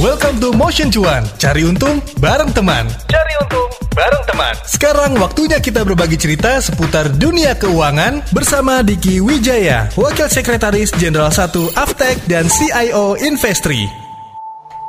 Welcome 0.00 0.40
to 0.40 0.56
Motion 0.56 0.88
Cuan. 0.88 1.28
Cari 1.36 1.60
untung 1.60 2.00
bareng 2.24 2.48
teman. 2.56 2.88
Cari 3.04 3.36
untung 3.36 3.68
bareng 3.92 4.24
teman. 4.24 4.56
Sekarang 4.64 5.12
waktunya 5.20 5.60
kita 5.60 5.84
berbagi 5.84 6.16
cerita 6.16 6.56
seputar 6.56 7.12
dunia 7.12 7.52
keuangan 7.52 8.24
bersama 8.32 8.80
Diki 8.80 9.20
Wijaya, 9.20 9.92
Wakil 10.00 10.32
Sekretaris 10.32 10.88
Jenderal 10.96 11.28
1 11.28 11.76
Aftek 11.76 12.16
dan 12.32 12.48
CIO 12.48 13.20
Investri. 13.20 13.99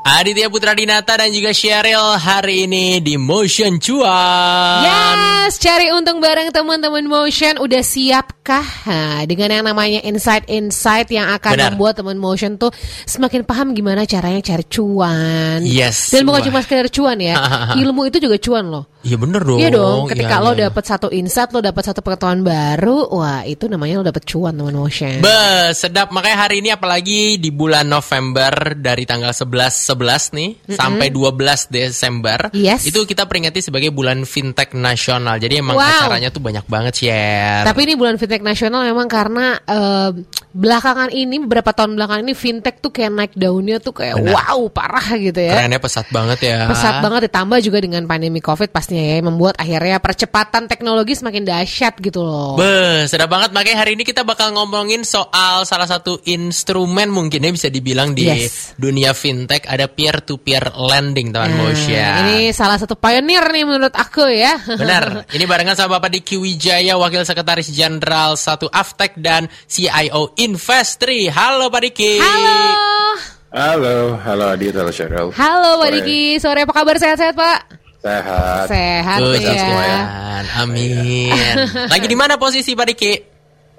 Aditya 0.01 0.49
Putra 0.49 0.73
Dinata 0.73 1.13
dan 1.13 1.29
juga 1.29 1.53
Sheryl 1.53 2.17
hari 2.17 2.65
ini 2.65 2.97
di 3.05 3.21
Motion 3.21 3.77
Cuan. 3.77 4.81
Yes, 4.81 5.61
cari 5.61 5.93
untung 5.93 6.17
bareng 6.17 6.49
teman-teman 6.49 7.05
Motion. 7.05 7.61
Udah 7.61 7.85
siapkah 7.85 8.65
ha, 8.65 9.21
dengan 9.29 9.53
yang 9.53 9.65
namanya 9.69 10.01
insight-insight 10.01 11.05
yang 11.13 11.29
akan 11.37 11.53
Benar. 11.53 11.69
membuat 11.77 12.01
teman 12.01 12.17
Motion 12.17 12.57
tuh 12.57 12.73
semakin 13.05 13.45
paham 13.45 13.77
gimana 13.77 14.09
caranya 14.09 14.41
cari 14.41 14.65
cuan. 14.65 15.61
Yes, 15.61 16.09
Dan 16.09 16.25
bukan 16.25 16.41
wah. 16.41 16.47
cuma 16.49 16.59
sekedar 16.65 16.89
cuan 16.89 17.21
ya, 17.21 17.37
ilmu 17.85 18.09
itu 18.09 18.17
juga 18.17 18.41
cuan 18.41 18.73
loh. 18.73 18.85
Iya 19.01 19.17
bener 19.17 19.41
dong. 19.41 19.57
Iya 19.57 19.69
dong, 19.73 20.05
ketika 20.09 20.37
Iya, 20.37 20.45
lo 20.45 20.51
iya. 20.53 20.61
dapet 20.69 20.83
satu 20.85 21.07
insight, 21.09 21.49
lo 21.53 21.61
dapet 21.61 21.81
satu 21.81 22.05
pengetahuan 22.05 22.45
baru, 22.45 23.09
wah 23.09 23.41
itu 23.45 23.65
namanya 23.65 24.01
lo 24.01 24.05
dapet 24.05 24.25
cuan 24.25 24.53
teman 24.57 24.73
Motion. 24.77 25.21
Be, 25.21 25.73
sedap. 25.73 26.09
Makanya 26.09 26.49
hari 26.49 26.61
ini 26.65 26.69
apalagi 26.73 27.37
di 27.37 27.49
bulan 27.49 27.85
November 27.85 28.77
dari 28.77 29.05
tanggal 29.05 29.33
11 29.33 29.90
11 29.91 30.37
nih 30.37 30.49
sampai 30.71 31.07
12 31.11 31.67
Desember. 31.67 32.39
Yes. 32.55 32.87
Itu 32.87 33.03
kita 33.03 33.27
peringati 33.27 33.59
sebagai 33.59 33.91
bulan 33.91 34.23
fintech 34.23 34.71
nasional. 34.71 35.35
Jadi 35.35 35.59
emang 35.59 35.75
Wow. 35.75 35.87
acaranya 36.07 36.31
tuh 36.31 36.39
banyak 36.39 36.65
banget 36.65 36.93
share. 37.03 37.63
Tapi 37.67 37.79
ini 37.83 37.93
bulan 37.95 38.15
fintech 38.15 38.39
nasional 38.39 38.87
memang 38.87 39.07
karena 39.11 39.59
eh, 39.59 40.09
belakangan 40.51 41.09
ini 41.09 41.39
beberapa 41.39 41.71
tahun 41.71 41.95
belakangan 41.95 42.23
ini 42.23 42.35
fintech 42.35 42.79
tuh 42.79 42.91
kayak 42.91 43.11
naik 43.11 43.33
daunnya 43.33 43.79
tuh 43.79 43.91
kayak 43.91 44.19
Benar. 44.19 44.35
wow 44.35 44.67
parah 44.67 45.07
gitu 45.15 45.39
ya. 45.39 45.55
Kerennya 45.55 45.79
pesat 45.79 46.07
banget 46.07 46.39
ya. 46.43 46.67
Pesat 46.67 46.99
banget 46.99 47.31
ditambah 47.31 47.57
juga 47.59 47.79
dengan 47.79 48.03
pandemi 48.03 48.37
Covid 48.37 48.69
pastinya 48.69 48.99
ya 49.01 49.23
membuat 49.23 49.55
akhirnya 49.55 49.97
percepatan 49.97 50.67
teknologi 50.67 51.15
semakin 51.15 51.43
dahsyat 51.43 51.95
gitu 51.97 52.19
loh. 52.19 52.59
Be, 52.59 53.07
sedap 53.07 53.31
banget. 53.31 53.51
Makanya 53.51 53.77
hari 53.79 53.95
ini 53.95 54.03
kita 54.03 54.21
bakal 54.21 54.51
ngomongin 54.51 55.01
soal 55.01 55.63
salah 55.63 55.87
satu 55.87 56.19
instrumen 56.23 57.07
mungkin 57.07 57.41
ya 57.41 57.51
bisa 57.51 57.67
dibilang 57.67 58.11
di 58.11 58.27
Yes. 58.27 58.75
dunia 58.75 59.11
fintech 59.11 59.65
ada 59.65 59.87
peer-to-peer 59.87 60.71
lending 60.71 61.31
teman 61.31 61.51
Nah, 61.51 61.67
Motion. 61.67 62.13
Ini 62.27 62.51
salah 62.51 62.75
satu 62.75 62.95
pioneer 62.95 63.43
nih 63.49 63.63
menurut 63.63 63.91
aku 63.91 64.27
ya. 64.27 64.55
Benar. 64.61 65.23
Ini 65.35 65.43
barengan 65.43 65.75
sama 65.75 65.97
Bapak 65.97 66.11
Diki 66.11 66.35
Wijaya, 66.35 66.95
Wakil 66.95 67.23
Sekretaris 67.23 67.71
Jenderal 67.71 68.35
1 68.35 68.67
Aftek 68.67 69.15
dan 69.17 69.47
CIO 69.65 70.31
Investri. 70.41 71.29
Halo 71.29 71.69
Pak 71.69 71.81
Diki. 71.85 72.17
Halo. 72.17 72.57
Halo, 73.51 74.17
halo 74.17 74.45
Adit, 74.49 74.73
halo 74.73 74.89
Cheryl. 74.89 75.29
Halo 75.37 75.77
Pak 75.77 75.89
Sore. 75.91 75.97
Diki, 76.01 76.21
sore 76.41 76.59
apa 76.65 76.73
kabar 76.73 76.95
sehat-sehat 76.97 77.35
Pak? 77.37 77.59
Sehat. 78.01 78.65
Sehat 78.65 79.19
Puji 79.21 79.45
ya. 79.45 79.61
Tuhan. 79.61 80.43
Amin. 80.65 81.35
Lagi 81.93 82.07
di 82.09 82.17
mana 82.17 82.41
posisi 82.41 82.73
Pak 82.73 82.85
Diki? 82.89 83.13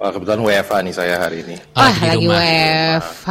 Wah, 0.03 0.11
kebetulan 0.11 0.43
WFA 0.43 0.83
nih 0.83 0.91
saya 0.91 1.15
hari 1.15 1.47
ini. 1.47 1.55
Oh, 1.73 1.79
Wah 1.79 1.95
di 1.95 2.03
lagi 2.11 2.27
rumah. 2.27 2.43
WFH. 2.43 3.29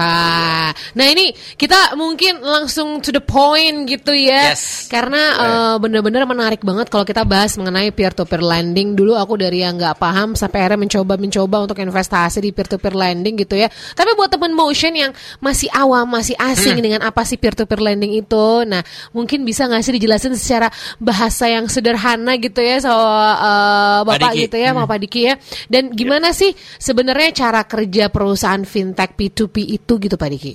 Nah 0.96 1.04
ini 1.04 1.28
kita 1.52 1.92
mungkin 1.94 2.40
langsung 2.40 2.96
to 3.04 3.12
the 3.12 3.20
point 3.20 3.84
gitu 3.84 4.16
ya. 4.16 4.56
Yes. 4.56 4.88
Karena 4.88 5.20
eh, 5.36 5.74
bener-bener 5.76 6.24
menarik 6.24 6.64
banget 6.64 6.88
kalau 6.88 7.04
kita 7.04 7.28
bahas 7.28 7.60
mengenai 7.60 7.92
peer 7.92 8.16
to 8.16 8.24
peer 8.24 8.40
lending. 8.40 8.96
Dulu 8.96 9.12
aku 9.12 9.36
dari 9.36 9.60
yang 9.60 9.76
nggak 9.76 10.00
paham 10.00 10.32
sampai 10.32 10.64
akhirnya 10.64 10.80
mencoba-mencoba 10.88 11.56
untuk 11.68 11.76
investasi 11.76 12.40
di 12.40 12.56
peer 12.56 12.64
to 12.64 12.80
peer 12.80 12.96
lending 12.96 13.36
gitu 13.36 13.52
ya. 13.52 13.68
Tapi 13.68 14.16
buat 14.16 14.32
teman 14.32 14.56
motion 14.56 14.96
yang 14.96 15.12
masih 15.44 15.68
awam, 15.76 16.08
masih 16.08 16.40
asing 16.40 16.72
Hmm. 16.72 16.84
dengan 16.88 17.00
apa 17.04 17.20
sih 17.28 17.36
peer 17.36 17.52
to 17.52 17.68
peer 17.68 17.84
lending 17.84 18.16
itu. 18.16 18.64
Nah 18.64 18.80
mungkin 19.12 19.44
bisa 19.44 19.68
nggak 19.68 19.84
sih 19.84 19.92
dijelasin 19.92 20.32
secara 20.40 20.72
bahasa 20.96 21.52
yang 21.52 21.68
sederhana 21.68 22.40
gitu 22.40 22.64
ya 22.64 22.80
so 22.80 22.88
eh, 22.88 24.00
bapak 24.08 24.32
Diki. 24.32 24.48
gitu 24.48 24.56
ya, 24.56 24.72
sama 24.72 24.88
Pak 24.88 24.98
Diki 25.04 25.20
ya. 25.28 25.34
Dan 25.68 25.92
gimana 25.92 26.32
sih 26.32 26.56
sebenarnya 26.80 27.30
cara 27.34 27.62
kerja 27.64 28.08
perusahaan 28.08 28.62
fintech 28.62 29.14
P2P 29.14 29.56
itu 29.80 29.92
gitu 29.98 30.16
Pak 30.18 30.28
Diki? 30.32 30.54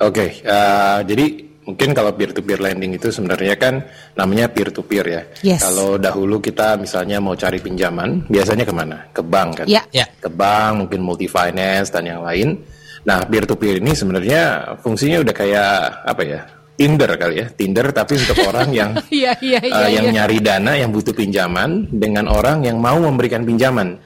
Oke, 0.00 0.40
eh, 0.40 0.98
jadi 1.04 1.50
mungkin 1.70 1.92
kalau 1.92 2.10
peer-to-peer 2.16 2.58
lending 2.58 2.98
itu 2.98 3.12
sebenarnya 3.14 3.54
kan 3.60 3.84
namanya 4.18 4.50
peer-to-peer 4.50 5.06
ya. 5.06 5.22
Yes. 5.44 5.60
Kalau 5.62 6.00
dahulu 6.00 6.42
kita 6.42 6.80
misalnya 6.80 7.22
mau 7.22 7.38
cari 7.38 7.62
pinjaman, 7.62 8.26
biasanya 8.26 8.64
ke 8.66 8.74
mana? 8.74 8.98
Ke 9.14 9.22
bank 9.22 9.62
kan? 9.62 9.66
Ya. 9.70 9.86
Ya. 9.94 10.10
Ke 10.18 10.26
bank, 10.26 10.86
mungkin 10.86 11.00
multi 11.04 11.30
finance 11.30 11.94
dan 11.94 12.10
yang 12.10 12.26
lain. 12.26 12.58
Nah, 13.06 13.24
peer-to-peer 13.24 13.80
ini 13.80 13.96
sebenarnya 13.96 14.74
fungsinya 14.82 15.22
udah 15.22 15.34
kayak 15.34 15.72
apa 16.04 16.22
ya? 16.26 16.40
Tinder 16.80 17.12
kali 17.12 17.44
ya, 17.44 17.46
Tinder 17.52 17.92
tapi 17.92 18.16
untuk 18.16 18.40
orang 18.48 18.72
yang 18.72 18.96
Iya 19.12 19.36
iya 19.44 19.60
iya. 19.60 19.84
uh, 19.84 19.90
yang 19.92 20.08
iya. 20.08 20.24
nyari 20.24 20.40
dana 20.40 20.72
yang 20.80 20.88
butuh 20.88 21.12
pinjaman 21.12 21.92
dengan 21.92 22.24
orang 22.24 22.64
yang 22.64 22.80
mau 22.80 22.96
memberikan 22.96 23.44
pinjaman. 23.44 24.00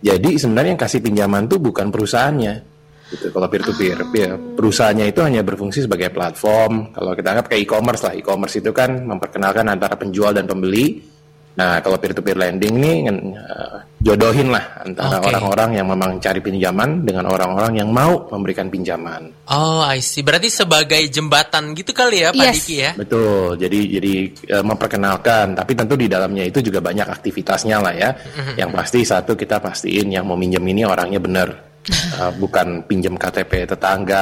Jadi 0.00 0.40
sebenarnya 0.40 0.76
yang 0.76 0.82
kasih 0.82 1.00
pinjaman 1.04 1.44
tuh 1.44 1.60
bukan 1.60 1.92
perusahaannya. 1.92 2.54
Gitu 3.10 3.26
kalau 3.34 3.46
peer 3.50 3.62
to 3.66 3.74
peer. 3.76 3.98
Ya, 4.16 4.38
perusahaannya 4.38 5.06
itu 5.12 5.20
hanya 5.20 5.42
berfungsi 5.44 5.84
sebagai 5.84 6.08
platform. 6.14 6.94
Kalau 6.94 7.12
kita 7.12 7.28
anggap 7.36 7.46
kayak 7.52 7.62
e-commerce 7.68 8.02
lah. 8.06 8.12
E-commerce 8.16 8.54
itu 8.62 8.70
kan 8.72 9.02
memperkenalkan 9.04 9.66
antara 9.68 9.98
penjual 9.98 10.32
dan 10.32 10.48
pembeli. 10.48 11.19
Nah, 11.60 11.84
kalau 11.84 12.00
peer 12.00 12.16
to 12.16 12.24
peer 12.24 12.40
lending 12.40 12.72
nih 12.80 12.96
uh, 13.12 13.84
jodohin 14.00 14.48
lah 14.48 14.80
antara 14.80 15.20
orang-orang 15.20 15.76
yang 15.76 15.92
memang 15.92 16.16
cari 16.16 16.40
pinjaman 16.40 17.04
dengan 17.04 17.28
orang-orang 17.28 17.84
yang 17.84 17.92
mau 17.92 18.24
memberikan 18.32 18.72
pinjaman. 18.72 19.28
Oh, 19.52 19.84
I 19.84 20.00
see. 20.00 20.24
Berarti 20.24 20.48
sebagai 20.48 21.04
jembatan 21.12 21.76
gitu 21.76 21.92
kali 21.92 22.24
ya 22.24 22.32
Pak 22.32 22.40
Yes. 22.40 22.56
Diki 22.64 22.76
ya? 22.80 22.90
Betul, 22.96 23.60
jadi 23.60 24.00
jadi 24.00 24.14
eh, 24.56 24.64
memperkenalkan, 24.64 25.52
tapi 25.52 25.76
tentu 25.76 26.00
di 26.00 26.08
dalamnya 26.08 26.48
itu 26.48 26.64
juga 26.64 26.80
banyak 26.80 27.04
aktivitasnya 27.04 27.76
lah 27.76 27.92
ya. 27.92 28.10
Yang 28.56 28.70
pasti 28.72 28.98
satu 29.04 29.36
kita 29.36 29.60
pastiin 29.60 30.08
yang 30.08 30.24
mau 30.24 30.40
minjem 30.40 30.64
ini 30.64 30.88
orangnya 30.88 31.20
benar, 31.20 31.48
Eh, 32.20 32.32
bukan 32.36 32.84
pinjem 32.84 33.16
KTP 33.16 33.64
tetangga, 33.64 34.20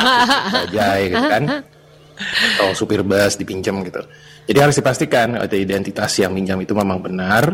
aja 0.62 0.86
gitu 1.02 1.18
kan, 1.26 1.42
atau 2.54 2.70
supir 2.70 3.02
bus 3.02 3.34
dipinjam 3.34 3.82
gitu. 3.82 3.98
Jadi 4.44 4.58
harus 4.60 4.76
dipastikan 4.76 5.40
ada 5.40 5.56
identitas 5.56 6.12
yang 6.20 6.32
minjam 6.36 6.60
itu 6.60 6.76
memang 6.76 7.00
benar. 7.00 7.44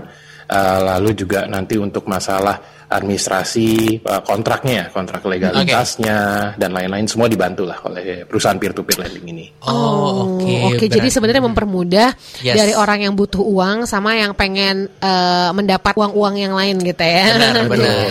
Eh, 0.50 0.78
lalu 0.82 1.14
juga 1.14 1.46
nanti 1.46 1.78
untuk 1.78 2.10
masalah 2.10 2.79
administrasi 2.90 3.68
eh, 4.02 4.22
kontraknya, 4.26 4.90
kontrak 4.90 5.22
legalitasnya 5.22 6.18
dan 6.54 6.70
lain-lain 6.70 7.06
semua 7.06 7.26
dibantu 7.26 7.62
lah 7.62 7.78
oleh 7.86 8.26
perusahaan 8.26 8.58
peer-to-peer 8.58 8.98
lending 9.00 9.26
ini. 9.30 9.46
Oh, 9.64 10.36
oke. 10.36 10.74
Oke, 10.74 10.84
jadi 10.86 10.98
berarti- 10.98 11.14
sebenarnya 11.14 11.42
mempermudah 11.42 12.08
Yes. 12.42 12.56
dari 12.56 12.74
orang 12.74 13.06
yang 13.06 13.14
butuh 13.14 13.40
uang 13.40 13.84
sama 13.84 14.18
yang 14.18 14.34
pengen 14.34 14.90
eh, 14.90 15.50
mendapat 15.52 15.94
uang-uang 15.94 16.34
yang 16.36 16.52
lain 16.52 16.82
gitu 16.82 17.00
ya. 17.00 17.38
Benar, 17.38 17.64
benar. 17.72 18.04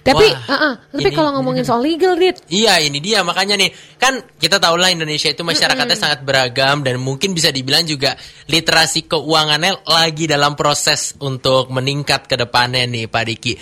tapi, 0.00 0.26
Wah, 0.30 0.48
uh-uh, 0.48 0.74
tapi 0.94 1.02
ini- 1.04 1.16
kalau 1.16 1.30
ngomongin 1.34 1.66
soal 1.66 1.82
legal, 1.82 2.14
dit, 2.14 2.38
Iya 2.46 2.78
ini 2.80 3.02
dia 3.02 3.20
makanya 3.20 3.56
nih 3.56 3.68
kan 3.96 4.16
kita 4.36 4.56
tahu 4.56 4.78
lah 4.78 4.88
Indonesia 4.88 5.28
itu 5.28 5.42
masyarakatnya 5.42 5.92
sangat 5.92 6.20
beragam 6.22 6.80
dan 6.80 6.96
mungkin 6.96 7.34
bisa 7.34 7.50
dibilang 7.50 7.84
juga 7.84 8.14
literasi 8.46 9.04
keuangannya 9.04 9.84
lagi 9.84 10.24
dalam 10.24 10.54
proses 10.54 11.12
untuk 11.18 11.68
meningkat 11.68 12.24
ke 12.24 12.36
depannya 12.36 12.86
nih 12.86 13.06
Pak 13.06 13.24
Diki. 13.24 13.52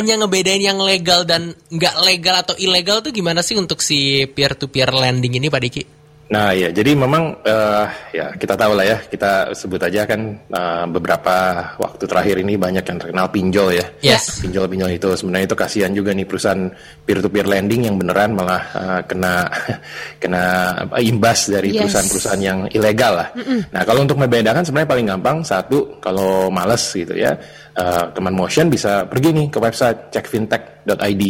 Caranya 0.00 0.24
ngebedain 0.24 0.64
yang 0.64 0.80
legal 0.80 1.28
dan 1.28 1.52
nggak 1.68 1.94
legal 2.08 2.40
atau 2.40 2.56
ilegal 2.56 3.04
tuh 3.04 3.12
gimana 3.12 3.44
sih 3.44 3.52
untuk 3.60 3.84
si 3.84 4.24
peer 4.32 4.56
to 4.56 4.64
peer 4.64 4.88
lending 4.88 5.36
ini 5.36 5.52
Pak 5.52 5.60
Diki? 5.60 5.84
Nah 6.30 6.54
ya, 6.54 6.70
jadi 6.70 6.94
memang 6.94 7.42
eh, 7.42 7.84
ya 8.14 8.30
kita 8.32 8.54
tahu 8.56 8.78
lah 8.78 8.86
ya, 8.86 8.96
kita 9.02 9.50
sebut 9.50 9.82
aja 9.82 10.06
kan 10.06 10.40
eh, 10.40 10.84
beberapa 10.88 11.34
waktu 11.76 12.06
terakhir 12.06 12.40
ini 12.40 12.54
banyak 12.56 12.80
yang 12.80 12.96
terkenal 12.96 13.26
pinjol 13.28 13.74
ya. 13.76 13.82
Yes. 14.00 14.40
Pinjol-pinjol 14.40 14.94
itu 14.94 15.10
sebenarnya 15.10 15.50
itu 15.50 15.58
kasihan 15.58 15.90
juga 15.90 16.14
nih 16.14 16.24
perusahaan 16.24 16.70
peer-to-peer 17.04 17.44
lending 17.50 17.90
yang 17.90 17.98
beneran 18.00 18.32
malah 18.32 18.62
eh, 18.72 19.00
kena 19.04 19.52
kena 20.22 20.42
imbas 21.02 21.50
dari 21.52 21.76
Yes. 21.76 21.84
perusahaan-perusahaan 21.84 22.40
yang 22.40 22.58
ilegal 22.72 23.12
lah. 23.20 23.28
Nah 23.74 23.82
kalau 23.84 24.06
untuk 24.06 24.16
membedakan 24.16 24.62
sebenarnya 24.64 24.88
paling 24.96 25.06
gampang 25.10 25.36
satu 25.44 25.98
kalau 26.00 26.46
males 26.48 26.94
gitu 26.94 27.12
ya, 27.18 27.34
eh, 27.76 28.04
teman 28.14 28.34
motion 28.34 28.66
bisa 28.72 29.06
pergi 29.06 29.30
nih 29.36 29.46
ke 29.52 29.58
website 29.58 30.10
checkfintech.id 30.14 31.24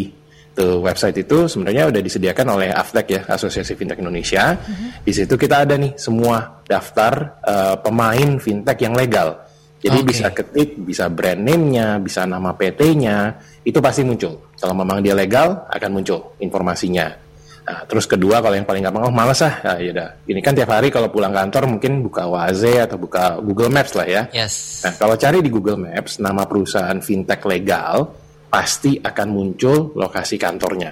Tuh 0.50 0.82
website 0.82 1.22
itu 1.22 1.46
sebenarnya 1.46 1.94
udah 1.94 2.02
disediakan 2.02 2.58
oleh 2.58 2.68
Aftek 2.74 3.06
ya, 3.06 3.20
Asosiasi 3.30 3.78
Fintech 3.78 4.02
Indonesia. 4.02 4.58
Di 4.98 5.14
situ 5.14 5.38
kita 5.38 5.62
ada 5.62 5.78
nih 5.78 5.94
semua 5.94 6.60
daftar 6.66 7.38
eh, 7.38 7.76
pemain 7.78 8.34
fintech 8.42 8.82
yang 8.82 8.98
legal. 8.98 9.46
Jadi 9.80 10.04
Oke. 10.04 10.08
bisa 10.12 10.26
ketik, 10.28 10.76
bisa 10.76 11.08
brand 11.08 11.40
name-nya, 11.40 11.96
bisa 12.02 12.28
nama 12.28 12.52
PT-nya, 12.52 13.40
itu 13.64 13.80
pasti 13.80 14.04
muncul. 14.04 14.52
Kalau 14.60 14.76
memang 14.76 15.00
dia 15.00 15.16
legal, 15.16 15.64
akan 15.72 15.90
muncul 15.96 16.36
informasinya. 16.36 17.08
Nah, 17.70 17.86
terus 17.86 18.10
kedua 18.10 18.42
kalau 18.42 18.58
yang 18.58 18.66
paling 18.66 18.82
gampang, 18.82 19.06
oh 19.06 19.14
males 19.14 19.38
ah, 19.46 19.54
nah, 19.62 19.78
yaudah. 19.78 20.26
Ini 20.26 20.42
kan 20.42 20.58
tiap 20.58 20.74
hari 20.74 20.90
kalau 20.90 21.06
pulang 21.06 21.30
kantor 21.30 21.70
mungkin 21.70 22.02
buka 22.02 22.26
Waze 22.26 22.82
atau 22.82 22.98
buka 22.98 23.38
Google 23.38 23.70
Maps 23.70 23.94
lah 23.94 24.10
ya. 24.10 24.22
Yes. 24.34 24.82
Nah, 24.82 24.98
kalau 24.98 25.14
cari 25.14 25.38
di 25.38 25.54
Google 25.54 25.78
Maps 25.78 26.18
nama 26.18 26.50
perusahaan 26.50 26.98
fintech 26.98 27.46
legal, 27.46 28.10
pasti 28.50 28.98
akan 28.98 29.28
muncul 29.30 29.94
lokasi 29.94 30.34
kantornya. 30.34 30.90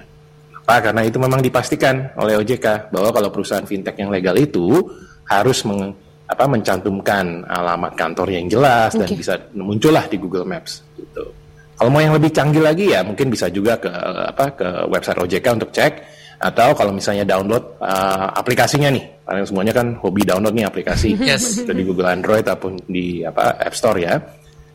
Kenapa? 0.55 0.75
Karena 0.79 1.03
itu 1.03 1.19
memang 1.19 1.43
dipastikan 1.43 2.15
oleh 2.15 2.39
OJK 2.39 2.95
bahwa 2.95 3.11
kalau 3.11 3.35
perusahaan 3.35 3.67
fintech 3.67 3.99
yang 3.99 4.15
legal 4.15 4.39
itu 4.39 4.79
harus 5.27 5.67
meng, 5.67 5.91
apa, 6.31 6.45
mencantumkan 6.47 7.43
alamat 7.43 7.99
kantor 7.99 8.39
yang 8.39 8.47
jelas 8.47 8.95
dan 8.95 9.11
Oke. 9.11 9.19
bisa 9.19 9.35
muncullah 9.59 10.07
di 10.07 10.15
Google 10.15 10.47
Maps 10.47 10.87
gitu. 10.95 11.35
Kalau 11.75 11.91
mau 11.91 11.99
yang 11.99 12.15
lebih 12.15 12.31
canggih 12.31 12.63
lagi 12.63 12.95
ya 12.95 13.03
mungkin 13.03 13.35
bisa 13.35 13.51
juga 13.51 13.83
ke 13.83 13.91
apa 14.31 14.47
ke 14.55 14.69
website 14.87 15.19
OJK 15.19 15.47
untuk 15.59 15.71
cek 15.75 16.18
atau 16.39 16.71
kalau 16.75 16.95
misalnya 16.95 17.27
download 17.27 17.79
uh, 17.83 18.31
aplikasinya 18.39 18.95
nih. 18.95 19.05
Karena 19.27 19.45
semuanya 19.45 19.75
kan 19.77 19.93
hobi 20.01 20.23
download 20.25 20.55
nih 20.57 20.65
aplikasi 20.65 21.19
Yes. 21.29 21.67
Itu 21.67 21.75
di 21.75 21.85
Google 21.85 22.15
Android 22.15 22.47
ataupun 22.47 22.79
di 22.87 23.27
apa 23.27 23.59
App 23.59 23.75
Store 23.75 23.99
ya. 23.99 24.17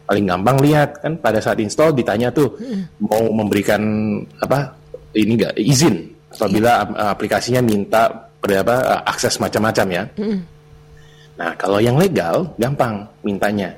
Paling 0.03 0.27
gampang 0.27 0.59
lihat 0.59 0.99
kan 0.99 1.15
pada 1.15 1.39
saat 1.39 1.63
install 1.63 1.95
ditanya 1.95 2.29
tuh 2.29 2.59
mau 2.99 3.23
memberikan 3.31 3.79
apa 4.43 4.75
ini 5.15 5.39
enggak 5.39 5.55
izin 5.55 5.95
apabila 6.35 6.83
uh, 6.83 7.09
aplikasinya 7.15 7.63
minta 7.63 8.11
berapa 8.43 8.75
uh, 8.83 9.01
akses 9.07 9.39
macam-macam 9.39 9.87
ya. 9.87 10.03
Nah, 11.33 11.51
kalau 11.57 11.81
yang 11.81 11.97
legal 11.97 12.53
gampang 12.59 13.07
mintanya. 13.25 13.73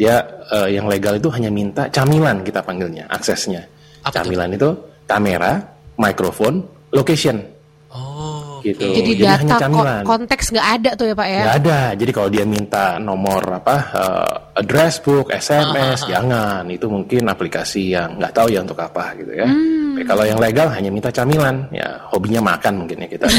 Dia 0.00 0.16
eh, 0.48 0.80
yang 0.80 0.88
legal 0.88 1.20
itu 1.20 1.28
hanya 1.28 1.52
minta 1.52 1.84
camilan 1.92 2.40
kita 2.40 2.64
panggilnya, 2.64 3.04
aksesnya. 3.12 3.60
Apa 4.00 4.24
camilan 4.24 4.48
itu 4.48 4.72
kamera, 5.04 5.60
mikrofon, 6.00 6.64
location 6.92 7.46
Gitu. 8.60 8.84
Jadi, 8.84 9.10
hanya 9.18 9.36
data 9.36 9.54
ko- 9.56 9.62
camilan. 9.62 10.02
konteks 10.04 10.44
nggak 10.50 10.68
ada 10.76 10.90
tuh 10.94 11.06
ya 11.06 11.14
Pak 11.14 11.28
ya? 11.28 11.42
Nggak 11.42 11.58
ada. 11.60 11.80
Jadi 11.94 12.10
kalau 12.10 12.28
dia 12.28 12.44
minta 12.44 12.84
nomor 12.96 13.42
apa 13.50 13.76
eh, 13.90 14.60
address 14.60 15.00
book, 15.00 15.28
Ah, 15.28 15.38
SMS, 15.38 16.04
jangan. 16.06 16.62
Itu 16.66 16.86
mungkin 16.86 17.26
aplikasi 17.26 17.92
yang 17.92 18.16
nggak 18.16 18.32
tahu 18.32 18.48
ya 18.48 18.60
untuk 18.60 18.76
apa 18.76 19.12
gitu 19.14 19.32
ya. 19.32 19.46
Hmm. 19.46 19.96
Tapi 19.96 20.04
kalau 20.06 20.24
yang 20.24 20.38
legal 20.38 20.68
hanya 20.70 20.88
minta 20.88 21.08
camilan, 21.08 21.68
ya 21.70 21.88
hobinya 22.08 22.40
makan 22.40 22.84
mungkin 22.84 23.04
ya 23.04 23.08
kita. 23.08 23.26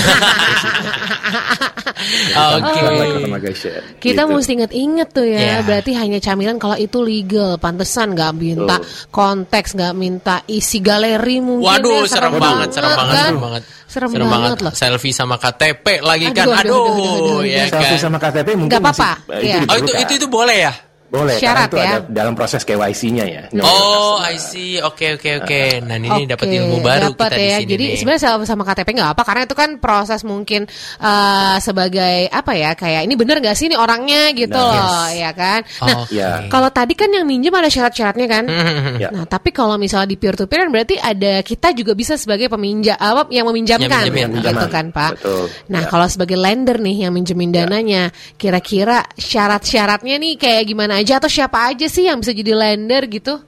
Oke. 2.32 2.82
Automation, 2.82 3.82
Kita 3.98 4.26
gitu. 4.26 4.32
mesti 4.32 4.52
inget-inget 4.54 5.10
tuh 5.12 5.26
ya, 5.26 5.40
Ya. 5.40 5.56
berarti 5.62 5.94
hanya 5.94 6.18
camilan 6.18 6.58
kalau 6.58 6.74
itu 6.76 6.98
legal, 7.00 7.58
pantesan 7.58 8.14
nggak 8.14 8.34
minta 8.34 8.76
Betul. 8.78 9.10
konteks, 9.12 9.70
nggak 9.74 9.94
minta 9.94 10.42
isi 10.48 10.82
galeri 10.82 11.38
mungkin. 11.40 11.68
Waduh, 11.68 12.02
ya, 12.04 12.10
serem 12.10 12.34
banget, 12.36 12.70
serem 12.74 12.90
banget, 12.90 13.14
kan? 13.14 13.22
serem 13.24 13.40
banget. 13.40 13.64
Serem 13.86 14.10
banget 14.26 14.58
loh. 14.64 14.72
Selfie 14.74 15.11
sama 15.12 15.36
KTP 15.38 16.04
lagi 16.04 16.28
Aduh, 16.28 16.36
kan. 16.36 16.46
aduh, 16.48 16.58
Aduh, 16.58 16.76
aduh, 16.76 16.92
aduh, 16.92 17.16
aduh, 17.16 17.40
ya 17.48 17.64
Selfie 17.70 17.96
kan. 17.96 18.04
sama 18.04 18.18
KTP 18.20 18.50
mungkin 18.58 18.78
apa-apa, 18.82 19.12
masih, 19.30 19.36
eh, 19.38 19.42
iya. 19.48 19.60
Oh, 19.70 19.78
itu 19.80 19.92
itu 19.96 20.14
itu 20.20 20.28
boleh 20.28 20.58
ya? 20.58 20.74
Boleh 21.12 21.36
Syarat 21.36 21.68
itu 21.68 21.76
ya. 21.76 21.84
ada 21.84 21.98
dalam 22.08 22.34
proses 22.34 22.64
KYC-nya 22.64 23.26
ya. 23.28 23.44
Oh, 23.60 24.16
I 24.18 24.40
see. 24.40 24.80
Oke, 24.80 25.20
oke, 25.20 25.44
oke. 25.44 25.62
Nah, 25.84 26.00
ini 26.00 26.24
dapat 26.24 26.48
Oke, 26.48 26.56
ilmu 26.56 26.80
baru 26.80 27.12
dapat 27.12 27.28
kita 27.28 27.36
di 27.36 27.44
ya. 27.44 27.58
sini 27.60 27.72
Jadi 27.76 27.84
nih. 27.84 27.98
sebenarnya 28.00 28.22
sama, 28.24 28.44
sama 28.48 28.64
KTP 28.64 28.90
nggak 28.96 29.12
apa 29.12 29.24
karena 29.28 29.42
itu 29.44 29.52
kan 29.52 29.70
proses 29.76 30.24
mungkin 30.24 30.64
eh, 30.98 31.56
sebagai 31.60 32.32
apa 32.32 32.52
ya 32.56 32.72
kayak 32.74 33.04
ini 33.04 33.20
bener 33.20 33.44
nggak 33.44 33.54
sih 33.54 33.68
ini 33.68 33.76
orangnya 33.76 34.32
gitu 34.32 34.56
Nah, 34.56 34.72
loh 34.72 35.08
ya 35.12 35.32
kan. 35.36 35.60
Nah 35.84 35.98
Oke. 36.08 36.16
Ya. 36.16 36.48
kalau 36.48 36.72
tadi 36.72 36.94
kan 36.96 37.12
yang 37.12 37.28
minjem 37.28 37.52
ada 37.52 37.68
syarat-syaratnya 37.68 38.28
kan. 38.32 38.44
Ya. 39.02 39.10
Nah 39.12 39.26
tapi 39.26 39.52
kalau 39.52 39.76
misalnya 39.76 40.08
di 40.08 40.16
peer 40.16 40.38
to 40.38 40.46
peer 40.46 40.64
kan 40.64 40.72
berarti 40.72 40.96
ada 40.96 41.42
kita 41.42 41.74
juga 41.74 41.92
bisa 41.92 42.16
sebagai 42.16 42.48
peminjam 42.48 42.96
apa 42.96 43.28
yang 43.34 43.50
meminjamkan 43.50 44.08
Yang 44.08 44.32
minjemin, 44.32 44.46
gitu 44.48 44.68
kan 44.70 44.86
pak. 44.90 45.20
Betul. 45.20 45.44
Nah 45.68 45.82
Ya. 45.82 45.90
kalau 45.90 46.08
sebagai 46.08 46.38
lender 46.38 46.78
nih 46.78 47.04
yang 47.04 47.12
minjemin 47.12 47.50
dananya, 47.50 48.14
kira-kira 48.38 49.04
syarat-syaratnya 49.18 50.16
nih 50.16 50.34
kayak 50.38 50.64
gimana 50.64 51.01
aja 51.02 51.18
atau 51.18 51.28
siapa 51.28 51.74
aja 51.74 51.90
sih 51.90 52.06
yang 52.06 52.22
bisa 52.22 52.32
jadi 52.32 52.54
lender 52.54 53.10
gitu? 53.10 53.42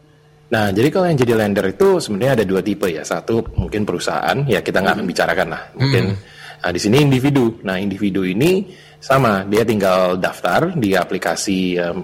Nah, 0.53 0.69
jadi 0.69 0.89
kalau 0.93 1.09
yang 1.09 1.17
jadi 1.17 1.33
lender 1.33 1.65
itu 1.73 1.97
sebenarnya 1.97 2.41
ada 2.41 2.45
dua 2.45 2.61
tipe 2.61 2.85
ya. 2.85 3.01
Satu 3.01 3.41
mungkin 3.57 3.85
perusahaan, 3.85 4.37
ya 4.45 4.61
kita 4.61 4.81
nggak 4.85 5.01
akan 5.01 5.07
bicarakan 5.09 5.47
lah. 5.49 5.61
Mungkin 5.73 6.03
nah, 6.61 6.69
di 6.69 6.79
sini 6.81 7.01
individu. 7.01 7.57
Nah, 7.65 7.81
individu 7.81 8.21
ini 8.21 8.69
sama, 9.01 9.41
dia 9.49 9.65
tinggal 9.65 10.21
daftar 10.21 10.77
di 10.77 10.93
aplikasi 10.93 11.77
em, 11.81 11.97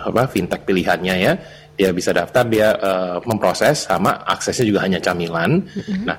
apa 0.00 0.24
fintech 0.32 0.64
pilihannya 0.64 1.14
ya. 1.20 1.32
Dia 1.76 1.92
bisa 1.92 2.12
daftar, 2.12 2.44
dia 2.48 2.72
eh, 2.72 3.16
memproses 3.28 3.84
sama 3.88 4.24
aksesnya 4.24 4.64
juga 4.64 4.80
hanya 4.84 5.00
camilan. 5.00 5.60
Nah, 6.04 6.16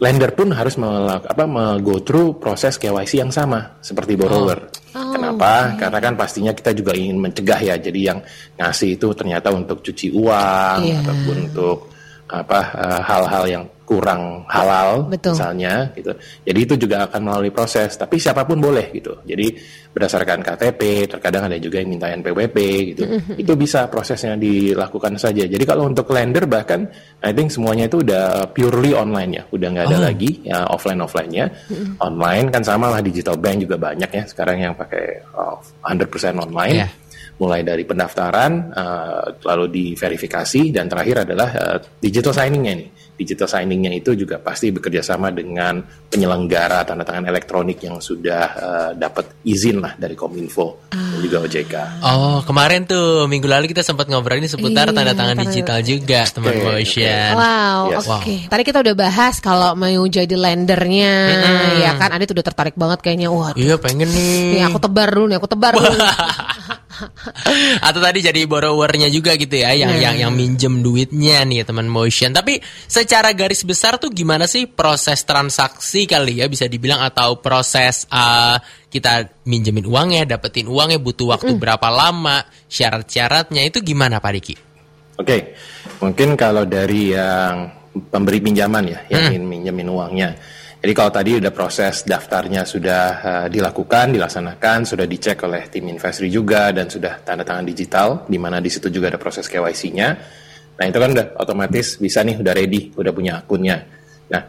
lender 0.00 0.32
pun 0.36 0.52
harus 0.52 0.76
melak- 0.76 1.24
apa 1.24 1.44
go 1.80 2.04
through 2.04 2.36
proses 2.36 2.76
KYC 2.76 3.24
yang 3.24 3.32
sama 3.32 3.80
seperti 3.80 4.18
borrower. 4.18 4.68
Oh, 4.92 5.03
Kenapa? 5.14 5.78
Karena 5.78 5.98
kan 6.02 6.12
pastinya 6.18 6.50
kita 6.50 6.74
juga 6.74 6.90
ingin 6.92 7.22
mencegah 7.22 7.60
ya. 7.62 7.74
Jadi 7.78 8.00
yang 8.02 8.18
ngasih 8.58 8.98
itu 8.98 9.06
ternyata 9.14 9.54
untuk 9.54 9.78
cuci 9.80 10.10
uang 10.10 10.78
Iya. 10.82 10.98
ataupun 11.06 11.36
untuk 11.50 11.93
apa 12.26 12.60
eh, 12.74 13.00
hal-hal 13.04 13.44
yang 13.46 13.64
kurang 13.84 14.48
halal 14.48 15.04
Betul. 15.12 15.36
misalnya 15.36 15.92
gitu. 15.92 16.08
Jadi 16.40 16.58
itu 16.64 16.74
juga 16.80 17.04
akan 17.04 17.20
melalui 17.20 17.52
proses, 17.52 17.92
tapi 18.00 18.16
siapa 18.16 18.48
pun 18.48 18.56
boleh 18.56 18.88
gitu. 18.96 19.20
Jadi 19.28 19.60
berdasarkan 19.92 20.40
KTP, 20.40 21.04
terkadang 21.04 21.52
ada 21.52 21.60
juga 21.60 21.84
yang 21.84 21.92
minta 21.92 22.08
NPWP 22.08 22.56
gitu. 22.96 23.04
Itu 23.36 23.52
bisa 23.60 23.84
prosesnya 23.92 24.40
dilakukan 24.40 25.20
saja. 25.20 25.44
Jadi 25.44 25.60
kalau 25.68 25.84
untuk 25.84 26.08
lender 26.16 26.48
bahkan 26.48 26.88
I 27.20 27.36
think 27.36 27.52
semuanya 27.52 27.84
itu 27.84 28.00
udah 28.00 28.48
purely 28.56 28.96
online 28.96 29.36
ya, 29.36 29.44
udah 29.52 29.68
nggak 29.76 29.86
ada 29.92 29.98
Oh. 30.00 30.04
lagi 30.08 30.30
ya 30.48 30.64
offline 30.64 31.04
offline-nya. 31.04 31.44
Online 32.00 32.48
kan 32.48 32.64
sama 32.64 32.88
lah 32.88 33.04
digital 33.04 33.36
bank 33.36 33.68
juga 33.68 33.76
banyak 33.76 34.08
ya 34.08 34.24
sekarang 34.24 34.64
yang 34.64 34.72
pakai 34.72 35.28
oh, 35.36 35.60
100% 35.84 36.40
online 36.40 36.76
Iya. 36.80 36.88
Mulai 37.34 37.60
dari 37.60 37.82
pendaftaran 37.82 38.52
eh, 38.70 39.24
lalu 39.42 39.64
diverifikasi 39.68 40.70
dan 40.70 40.86
terakhir 40.86 41.24
adalah 41.24 41.48
eh, 41.50 41.78
digital 41.98 42.30
signingnya 42.30 42.74
nih 42.76 42.88
digital 43.14 43.46
signingnya 43.46 43.94
itu 43.94 44.10
juga 44.16 44.38
pasti 44.38 44.70
bekerja 44.70 44.98
sama 44.98 45.30
dengan 45.30 45.78
penyelenggara 46.08 46.82
tanda 46.82 47.02
tangan 47.02 47.26
elektronik 47.26 47.78
yang 47.78 47.98
sudah 47.98 48.44
eh, 48.50 48.90
dapat 48.94 49.38
izin 49.42 49.78
lah 49.78 49.94
dari 49.94 50.14
Kominfo 50.14 50.90
dan 50.90 51.18
juga 51.20 51.46
OJK. 51.46 51.74
Oh, 52.02 52.42
kemarin 52.42 52.82
tuh 52.84 53.24
minggu 53.24 53.46
lalu 53.46 53.70
kita 53.70 53.82
sempat 53.82 54.06
ngobrolin 54.06 54.42
seputar 54.44 54.90
Iya, 54.90 54.94
tanda 54.94 55.12
tangan 55.12 55.36
tanda- 55.36 55.46
digital 55.46 55.78
juga, 55.80 56.26
teman 56.26 56.52
Oke, 56.52 56.64
motion. 56.74 57.32
Wow, 57.34 57.78
Yes. 57.88 58.06
oke. 58.08 58.36
Tadi 58.46 58.62
kita 58.62 58.78
udah 58.82 58.94
bahas 58.96 59.34
kalau 59.38 59.70
mau 59.74 60.02
jadi 60.04 60.34
lendernya, 60.34 61.14
ya 61.80 61.90
kan? 61.94 62.10
Adit 62.10 62.34
udah 62.34 62.42
tertarik 62.42 62.74
banget 62.74 62.98
kayaknya. 62.98 63.30
Wah, 63.30 63.54
Iya, 63.54 63.78
pengen 63.78 64.10
nih. 64.10 64.58
nih 64.58 64.62
aku 64.66 64.78
tebar 64.80 65.08
dulu 65.08 65.26
nih, 65.28 65.36
aku 65.38 65.46
tebar 65.46 65.72
dulu. 65.72 65.86
Atau 67.88 68.00
tadi 68.00 68.24
jadi 68.24 68.46
borrowernya 68.46 69.08
juga 69.08 69.34
gitu 69.34 69.54
ya, 69.54 69.72
yang 69.74 69.94
Nah. 69.94 70.00
yang 70.00 70.16
yang 70.26 70.32
minjem 70.32 70.80
duitnya 70.80 71.44
nih 71.44 71.64
teman 71.66 71.86
motion. 71.86 72.32
Tapi 72.34 72.58
secara 72.88 73.30
garis 73.32 73.62
besar 73.62 73.96
tuh 74.00 74.10
gimana 74.10 74.48
sih 74.48 74.66
proses 74.66 75.22
transaksi 75.22 76.04
kali 76.08 76.40
ya 76.42 76.46
bisa 76.50 76.66
dibilang 76.66 77.02
atau 77.02 77.38
proses 77.38 78.08
uh, 78.10 78.58
kita 78.88 79.42
minjemin 79.48 79.86
uangnya, 79.90 80.38
dapetin 80.38 80.70
uangnya 80.70 81.02
butuh 81.02 81.34
waktu 81.34 81.58
berapa 81.58 81.88
lama, 81.90 82.46
syarat-syaratnya 82.70 83.66
itu 83.66 83.82
gimana 83.82 84.22
Pak 84.22 84.32
Diki? 84.38 84.54
Oke, 85.18 85.54
mungkin 85.98 86.34
kalau 86.34 86.62
dari 86.66 87.14
yang 87.14 87.70
pemberi 88.10 88.38
pinjaman 88.42 88.84
ya, 88.90 88.98
yang 89.10 89.34
ingin 89.34 89.44
minjemin 89.46 89.88
uangnya. 89.90 90.30
Jadi 90.84 90.92
kalau 90.92 91.08
tadi 91.08 91.40
udah 91.40 91.48
proses 91.48 92.04
daftarnya 92.04 92.68
sudah 92.68 93.04
eh, 93.24 93.46
dilakukan, 93.48 94.12
dilaksanakan, 94.12 94.84
sudah 94.84 95.08
dicek 95.08 95.40
oleh 95.48 95.64
tim 95.72 95.88
investri 95.88 96.28
juga 96.28 96.76
dan 96.76 96.92
sudah 96.92 97.24
tanda 97.24 97.40
tangan 97.40 97.64
digital, 97.64 98.28
di 98.28 98.36
mana 98.36 98.60
di 98.60 98.68
situ 98.68 98.92
juga 98.92 99.08
ada 99.08 99.16
proses 99.16 99.48
KYC-nya. 99.48 100.08
Nah 100.76 100.84
itu 100.84 100.98
kan 101.00 101.08
udah 101.16 101.40
otomatis 101.40 101.96
bisa 101.96 102.20
nih, 102.20 102.36
udah 102.36 102.52
ready, 102.52 102.92
udah 103.00 103.12
punya 103.16 103.40
akunnya. 103.40 103.80
Nah 104.28 104.44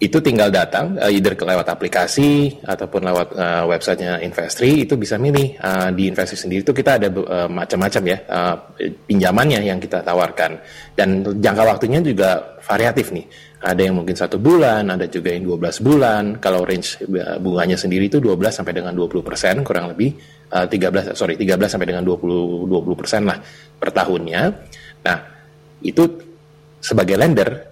itu 0.00 0.18
tinggal 0.24 0.48
datang 0.48 0.96
uh, 0.96 1.12
either 1.12 1.36
lewat 1.36 1.68
aplikasi 1.68 2.56
ataupun 2.64 3.12
lewat 3.12 3.28
uh, 3.36 3.64
websitenya 3.68 4.24
Investri 4.24 4.88
itu 4.88 4.96
bisa 4.96 5.20
milih 5.20 5.54
Uh, 5.62 5.94
di 5.94 6.10
Investri 6.10 6.34
sendiri 6.34 6.66
itu 6.66 6.74
kita 6.74 6.98
ada 6.98 7.06
uh, 7.06 7.46
macam-macam 7.46 8.02
ya 8.02 8.18
uh, 8.26 8.56
pinjamannya 9.06 9.62
yang 9.62 9.78
kita 9.78 10.02
tawarkan 10.02 10.58
dan 10.98 11.22
jangka 11.22 11.62
waktunya 11.62 12.02
juga 12.02 12.58
variatif 12.66 13.14
nih 13.14 13.26
ada 13.62 13.78
yang 13.78 13.94
mungkin 13.94 14.18
satu 14.18 14.42
bulan 14.42 14.90
ada 14.90 15.06
juga 15.06 15.30
yang 15.30 15.46
12 15.46 15.86
bulan. 15.86 16.22
Kalau 16.42 16.66
range 16.66 17.00
uh, 17.06 17.38
bunganya 17.38 17.78
sendiri 17.78 18.10
itu 18.10 18.18
12 18.18 18.38
sampai 18.50 18.74
dengan 18.74 18.92
20 18.92 19.22
persen 19.22 19.62
kurang 19.62 19.94
lebih 19.94 20.18
uh, 20.50 20.66
13 20.66 21.14
sorry 21.14 21.38
13 21.38 21.56
sampai 21.70 21.86
dengan 21.88 22.02
20 22.02 22.68
20 22.68 23.00
persen 23.00 23.22
lah 23.24 23.38
per 23.78 23.94
tahunnya. 23.94 24.42
Nah 25.06 25.18
itu 25.82 26.02
sebagai 26.82 27.14
lender 27.14 27.71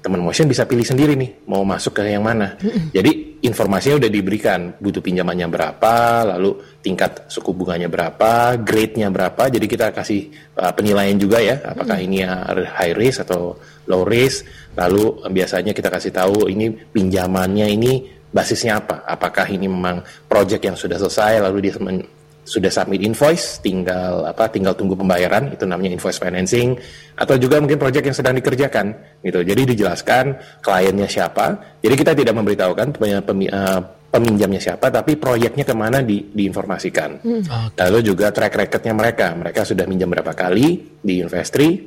teman 0.00 0.24
motion 0.24 0.48
bisa 0.48 0.64
pilih 0.64 0.84
sendiri 0.84 1.12
nih 1.12 1.44
mau 1.44 1.60
masuk 1.60 2.00
ke 2.00 2.08
yang 2.08 2.24
mana. 2.24 2.56
Jadi 2.92 3.40
informasinya 3.44 4.00
udah 4.00 4.10
diberikan 4.12 4.72
butuh 4.80 5.04
pinjamannya 5.04 5.48
berapa, 5.48 6.24
lalu 6.36 6.56
tingkat 6.80 7.28
suku 7.28 7.52
bunganya 7.52 7.88
berapa, 7.88 8.56
grade-nya 8.60 9.12
berapa. 9.12 9.48
Jadi 9.52 9.66
kita 9.68 9.92
kasih 9.92 10.32
uh, 10.56 10.72
penilaian 10.72 11.16
juga 11.20 11.40
ya, 11.40 11.60
apakah 11.60 12.00
ini 12.00 12.24
uh, 12.24 12.64
high 12.76 12.96
risk 12.96 13.24
atau 13.28 13.60
low 13.88 14.04
risk. 14.08 14.48
Lalu 14.76 15.28
biasanya 15.28 15.76
kita 15.76 15.92
kasih 15.92 16.12
tahu 16.12 16.48
ini 16.48 16.72
pinjamannya 16.72 17.68
ini 17.68 17.92
basisnya 18.32 18.80
apa? 18.80 19.04
Apakah 19.04 19.48
ini 19.52 19.68
memang 19.68 20.00
project 20.28 20.64
yang 20.64 20.76
sudah 20.80 20.96
selesai 20.96 21.44
lalu 21.44 21.68
dia 21.68 21.76
men- 21.76 22.19
sudah 22.50 22.66
submit 22.66 23.06
invoice, 23.06 23.62
tinggal 23.62 24.26
apa 24.26 24.50
tinggal 24.50 24.74
tunggu 24.74 24.98
pembayaran 24.98 25.54
itu 25.54 25.62
namanya 25.70 25.94
invoice 25.94 26.18
financing 26.18 26.74
atau 27.14 27.38
juga 27.38 27.62
mungkin 27.62 27.78
proyek 27.78 28.10
yang 28.10 28.16
sedang 28.18 28.34
dikerjakan 28.34 28.90
gitu. 29.22 29.46
Jadi 29.46 29.62
dijelaskan 29.70 30.34
kliennya 30.58 31.06
siapa. 31.06 31.78
Jadi 31.78 31.94
kita 31.94 32.12
tidak 32.18 32.34
memberitahukan 32.34 32.88
pem, 32.98 33.46
uh, 33.46 33.80
peminjamnya 34.10 34.58
siapa, 34.58 34.90
tapi 34.90 35.14
proyeknya 35.14 35.62
ke 35.62 35.74
mana 35.78 36.02
di, 36.02 36.26
diinformasikan. 36.34 37.22
Hmm. 37.22 37.42
Okay. 37.46 37.86
Lalu 37.86 37.98
juga 38.02 38.34
track 38.34 38.58
recordnya 38.58 38.94
mereka, 38.98 39.30
mereka 39.38 39.62
sudah 39.62 39.86
minjam 39.86 40.10
berapa 40.10 40.34
kali 40.34 40.98
di 40.98 41.22
Investri, 41.22 41.78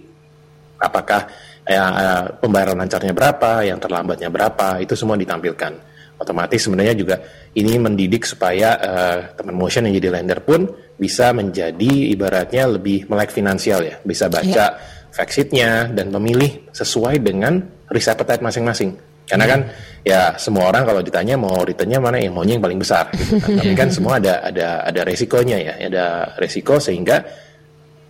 apakah 0.80 1.28
ya, 1.68 1.84
uh, 1.84 2.24
pembayaran 2.40 2.80
lancarnya 2.80 3.12
berapa, 3.12 3.68
yang 3.68 3.84
terlambatnya 3.84 4.32
berapa, 4.32 4.80
itu 4.80 4.96
semua 4.96 5.20
ditampilkan 5.20 5.92
otomatis 6.24 6.64
sebenarnya 6.64 6.96
juga 6.96 7.20
ini 7.54 7.78
mendidik 7.78 8.26
supaya 8.26 8.74
uh, 8.82 9.18
teman 9.38 9.54
motion 9.54 9.86
yang 9.86 9.96
jadi 10.02 10.10
lender 10.18 10.42
pun 10.42 10.66
bisa 10.98 11.30
menjadi 11.38 12.10
ibaratnya 12.10 12.66
lebih 12.66 13.06
melek 13.06 13.30
finansial 13.30 13.86
ya, 13.86 14.02
bisa 14.02 14.26
baca 14.26 14.66
yeah. 14.74 15.12
fact 15.14 15.38
sheetnya 15.38 15.90
dan 15.94 16.10
memilih 16.10 16.66
sesuai 16.74 17.22
dengan 17.22 17.62
risk 17.94 18.10
appetite 18.10 18.42
masing-masing. 18.42 18.98
Karena 19.24 19.46
kan 19.48 19.60
ya 20.04 20.36
semua 20.36 20.68
orang 20.68 20.84
kalau 20.84 21.00
ditanya 21.00 21.40
mau 21.40 21.64
returnnya 21.64 22.02
mana 22.02 22.20
yang 22.20 22.36
maunya 22.36 22.60
yang 22.60 22.66
paling 22.66 22.82
besar. 22.82 23.08
Gitu. 23.14 23.40
Tapi 23.40 23.74
kan 23.78 23.90
semua 23.94 24.20
ada 24.20 24.44
ada 24.44 24.84
ada 24.84 25.02
resikonya 25.06 25.58
ya, 25.62 25.74
ada 25.80 26.06
resiko 26.42 26.82
sehingga 26.82 27.24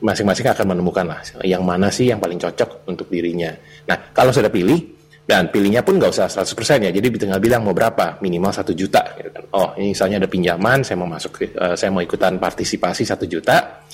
masing-masing 0.03 0.51
akan 0.51 0.75
menemukan 0.75 1.05
lah 1.07 1.19
yang 1.47 1.63
mana 1.63 1.87
sih 1.87 2.11
yang 2.11 2.19
paling 2.19 2.39
cocok 2.39 2.87
untuk 2.89 3.07
dirinya. 3.11 3.53
Nah 3.87 4.11
kalau 4.11 4.31
sudah 4.35 4.49
pilih 4.51 5.02
dan 5.23 5.47
pilihnya 5.47 5.87
pun 5.87 5.95
nggak 5.95 6.11
usah 6.11 6.27
100% 6.27 6.83
ya, 6.83 6.91
jadi 6.91 7.07
tinggal 7.15 7.39
bilang 7.39 7.63
mau 7.63 7.71
berapa, 7.71 8.19
minimal 8.19 8.51
satu 8.51 8.75
juta. 8.75 9.15
Gitu 9.15 9.31
kan. 9.31 9.43
Oh, 9.55 9.71
ini 9.79 9.95
misalnya 9.95 10.19
ada 10.19 10.27
pinjaman, 10.27 10.83
saya 10.83 10.99
mau 10.99 11.07
masuk, 11.07 11.47
uh, 11.55 11.79
saya 11.79 11.95
mau 11.95 12.03
ikutan 12.03 12.35
partisipasi 12.35 13.07
satu 13.07 13.23
juta. 13.23 13.87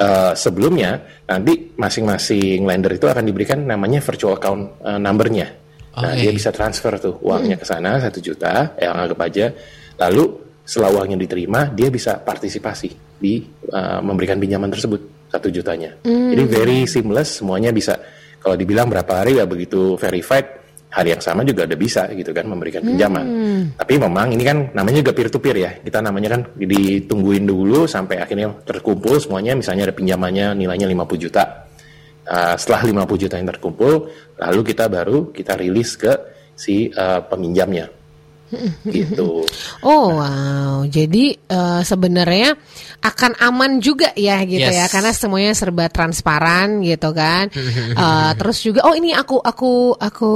Uh, 0.00 0.32
sebelumnya 0.36 1.00
nanti 1.28 1.76
masing-masing 1.76 2.64
lender 2.64 2.92
itu 2.96 3.04
akan 3.08 3.24
diberikan 3.24 3.64
namanya 3.64 4.04
virtual 4.04 4.36
account 4.36 4.84
uh, 4.84 5.00
numbernya. 5.00 5.48
Okay. 5.90 6.04
Nah, 6.04 6.12
dia 6.12 6.30
bisa 6.30 6.52
transfer 6.52 6.92
tuh 7.00 7.16
uangnya 7.24 7.56
ke 7.56 7.64
sana 7.64 7.96
satu 7.96 8.20
juta, 8.20 8.76
yang 8.76 9.00
anggap 9.00 9.18
aja. 9.26 9.48
Lalu 9.96 10.24
setelah 10.60 10.92
uangnya 11.00 11.16
diterima, 11.16 11.72
dia 11.72 11.88
bisa 11.88 12.20
partisipasi 12.20 13.16
di 13.16 13.40
uh, 13.72 14.04
memberikan 14.04 14.36
pinjaman 14.36 14.68
tersebut 14.68 15.32
satu 15.32 15.48
jutanya. 15.48 15.96
Mm. 16.04 16.36
Jadi 16.36 16.42
very 16.44 16.78
seamless, 16.84 17.40
semuanya 17.40 17.72
bisa 17.72 17.96
kalau 18.40 18.56
dibilang 18.56 18.88
berapa 18.88 19.12
hari 19.22 19.38
ya 19.38 19.44
begitu 19.44 20.00
verified 20.00 20.60
hari 20.90 21.14
yang 21.14 21.22
sama 21.22 21.46
juga 21.46 21.70
udah 21.70 21.78
bisa 21.78 22.10
gitu 22.10 22.34
kan 22.34 22.50
memberikan 22.50 22.82
pinjaman. 22.82 23.26
Hmm. 23.26 23.62
Tapi 23.78 23.94
memang 23.94 24.34
ini 24.34 24.42
kan 24.42 24.58
namanya 24.74 25.06
juga 25.06 25.14
peer 25.14 25.30
to 25.30 25.38
peer 25.38 25.56
ya. 25.56 25.70
Kita 25.78 26.02
namanya 26.02 26.34
kan 26.34 26.40
ditungguin 26.58 27.46
dulu 27.46 27.86
sampai 27.86 28.18
akhirnya 28.18 28.50
terkumpul 28.66 29.22
semuanya 29.22 29.54
misalnya 29.54 29.86
ada 29.86 29.94
pinjamannya 29.94 30.58
nilainya 30.58 30.90
50 30.90 31.24
juta. 31.30 31.44
Uh, 32.30 32.54
setelah 32.58 33.06
50 33.06 33.22
juta 33.26 33.34
yang 33.38 33.48
terkumpul, 33.48 34.10
lalu 34.38 34.60
kita 34.66 34.86
baru 34.86 35.30
kita 35.34 35.58
rilis 35.58 35.98
ke 35.98 36.12
si 36.54 36.90
uh, 36.90 37.22
peminjamnya 37.26 37.90
gitu. 38.86 39.46
Oh 39.86 40.20
wow, 40.20 40.84
jadi 40.84 41.32
uh, 41.48 41.80
sebenarnya 41.80 42.52
akan 43.00 43.32
aman 43.40 43.80
juga 43.80 44.12
ya 44.12 44.44
gitu 44.44 44.60
ya, 44.60 44.76
yes. 44.76 44.80
ya, 44.84 44.86
karena 44.92 45.10
semuanya 45.16 45.52
serba 45.56 45.88
transparan 45.88 46.84
gitu 46.84 47.16
kan. 47.16 47.48
uh, 47.96 48.32
terus 48.38 48.60
juga, 48.60 48.84
oh 48.84 48.92
ini 48.92 49.16
aku 49.16 49.40
aku 49.40 49.96
aku 49.96 50.32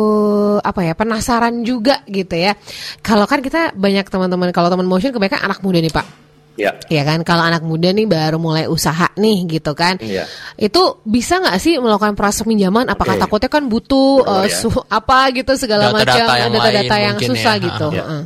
apa 0.64 0.80
ya 0.80 0.96
penasaran 0.96 1.60
juga 1.60 2.00
gitu 2.08 2.32
ya. 2.32 2.56
Kalau 3.04 3.28
kan 3.28 3.44
kita 3.44 3.76
banyak 3.76 4.08
teman-teman, 4.08 4.48
kalau 4.56 4.72
teman 4.72 4.88
motion 4.88 5.12
kebanyakan 5.12 5.44
anak 5.44 5.60
muda 5.60 5.78
nih 5.84 5.92
pak. 5.92 6.24
Ya. 6.54 6.70
ya 6.86 7.02
kan 7.02 7.26
kalau 7.26 7.42
anak 7.42 7.66
muda 7.66 7.90
nih 7.90 8.06
baru 8.06 8.38
mulai 8.38 8.70
usaha 8.70 9.10
nih 9.18 9.58
gitu 9.58 9.74
kan. 9.74 9.98
Ya. 9.98 10.24
Itu 10.54 11.02
bisa 11.02 11.42
nggak 11.42 11.58
sih 11.58 11.82
melakukan 11.82 12.14
proses 12.14 12.46
pinjaman? 12.46 12.86
Apakah 12.86 13.18
okay. 13.18 13.22
takutnya 13.26 13.50
kan 13.50 13.66
butuh 13.66 14.22
uh, 14.22 14.46
ya. 14.46 14.70
apa 14.86 15.34
gitu 15.34 15.52
segala 15.58 15.90
macam 15.90 16.14
data-data 16.14 16.96
yang, 16.96 17.18
yang 17.18 17.26
susah 17.26 17.54
ya. 17.58 17.64
gitu. 17.66 17.88
Ya. 17.90 18.04
Uh. 18.06 18.24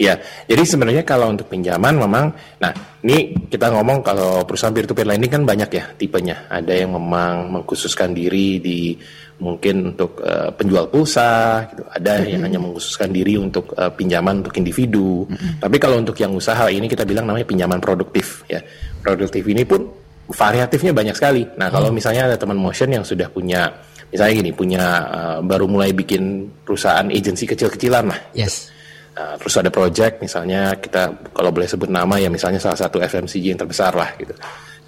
Ya, 0.00 0.18
jadi 0.50 0.62
sebenarnya 0.66 1.04
kalau 1.06 1.30
untuk 1.30 1.46
pinjaman 1.46 1.94
memang, 1.94 2.34
nah 2.58 2.72
ini 3.06 3.46
kita 3.46 3.70
ngomong 3.70 4.02
kalau 4.02 4.42
perusahaan 4.42 4.74
peer-to-peer 4.74 5.06
lending 5.06 5.30
kan 5.30 5.42
banyak 5.46 5.70
ya 5.70 5.84
tipenya. 5.94 6.50
Ada 6.50 6.84
yang 6.84 6.98
memang 6.98 7.54
mengkhususkan 7.54 8.10
diri 8.10 8.58
di 8.58 8.98
mungkin 9.34 9.94
untuk 9.94 10.22
uh, 10.22 10.50
penjual 10.54 10.86
pulsa, 10.86 11.66
gitu. 11.70 11.82
Ada 11.90 12.22
mm-hmm. 12.22 12.30
yang 12.30 12.42
hanya 12.46 12.58
mengkhususkan 12.62 13.10
diri 13.10 13.34
untuk 13.34 13.74
uh, 13.74 13.90
pinjaman 13.90 14.42
untuk 14.42 14.54
individu. 14.58 15.26
Mm-hmm. 15.26 15.62
Tapi 15.62 15.76
kalau 15.82 15.98
untuk 15.98 16.14
yang 16.18 16.34
usaha 16.34 16.70
ini 16.70 16.86
kita 16.86 17.02
bilang 17.02 17.26
namanya 17.26 17.46
pinjaman 17.46 17.82
produktif 17.82 18.46
ya. 18.46 18.62
Produktif 19.02 19.42
ini 19.46 19.66
pun 19.66 19.90
variatifnya 20.30 20.94
banyak 20.94 21.14
sekali. 21.18 21.42
Nah 21.58 21.68
kalau 21.68 21.92
mm. 21.92 21.94
misalnya 21.98 22.30
ada 22.32 22.36
teman 22.38 22.56
motion 22.56 22.88
yang 22.88 23.04
sudah 23.04 23.28
punya 23.28 23.68
misalnya 24.08 24.34
gini 24.38 24.50
punya 24.54 24.84
uh, 25.10 25.38
baru 25.42 25.66
mulai 25.66 25.90
bikin 25.90 26.48
perusahaan 26.62 27.10
agensi 27.10 27.44
kecil-kecilan 27.50 28.04
lah. 28.06 28.20
Gitu. 28.32 28.46
Yes. 28.46 28.73
Nah, 29.14 29.38
terus 29.38 29.54
ada 29.54 29.70
project 29.70 30.18
misalnya 30.18 30.74
kita 30.74 31.30
kalau 31.30 31.54
boleh 31.54 31.70
sebut 31.70 31.86
nama 31.86 32.18
ya 32.18 32.26
misalnya 32.26 32.58
salah 32.58 32.74
satu 32.74 32.98
FMCG 32.98 33.54
yang 33.54 33.60
terbesar 33.60 33.94
lah 33.94 34.10
gitu. 34.18 34.34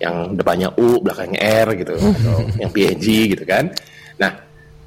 Yang 0.03 0.17
depannya 0.35 0.69
U, 0.77 0.99
belakangnya 0.99 1.41
R 1.41 1.69
gitu 1.79 1.95
atau 1.95 2.37
yang 2.63 2.71
PNG 2.75 3.07
gitu 3.39 3.45
kan. 3.47 3.71
Nah, 4.19 4.35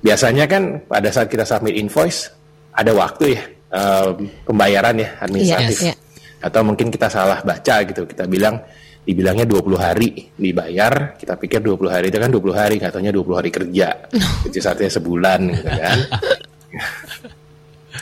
biasanya 0.03 0.43
kan 0.45 0.83
pada 0.83 1.07
saat 1.07 1.31
kita 1.31 1.47
submit 1.47 1.79
invoice 1.79 2.27
ada 2.75 2.91
waktu 2.91 3.39
ya 3.39 3.41
um, 3.71 4.27
pembayaran 4.43 4.95
ya 4.99 5.09
administratif. 5.23 5.77
Yes, 5.79 5.87
yeah. 5.95 5.97
Atau 6.43 6.67
mungkin 6.67 6.91
kita 6.91 7.07
salah 7.07 7.39
baca 7.39 7.75
gitu. 7.87 8.03
Kita 8.03 8.27
bilang 8.27 8.59
dibilangnya 9.07 9.47
20 9.47 9.79
hari 9.79 10.29
dibayar, 10.35 11.15
kita 11.15 11.39
pikir 11.39 11.63
20 11.63 11.87
hari 11.87 12.11
itu 12.11 12.19
kan 12.19 12.29
20 12.29 12.51
hari, 12.53 12.75
katanya 12.77 13.11
20 13.15 13.39
hari 13.39 13.49
kerja. 13.49 13.89
Itu 14.47 14.59
artinya 14.61 14.91
sebulan 14.91 15.39
gitu 15.49 15.69
kan. 15.71 15.97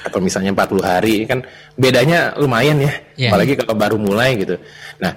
atau 0.08 0.20
misalnya 0.24 0.56
40 0.56 0.82
hari 0.84 1.16
kan 1.28 1.44
bedanya 1.76 2.34
lumayan 2.40 2.80
ya 2.80 2.94
yeah. 3.20 3.30
apalagi 3.30 3.60
kalau 3.60 3.76
baru 3.76 3.98
mulai 4.00 4.40
gitu 4.40 4.56
nah 5.04 5.14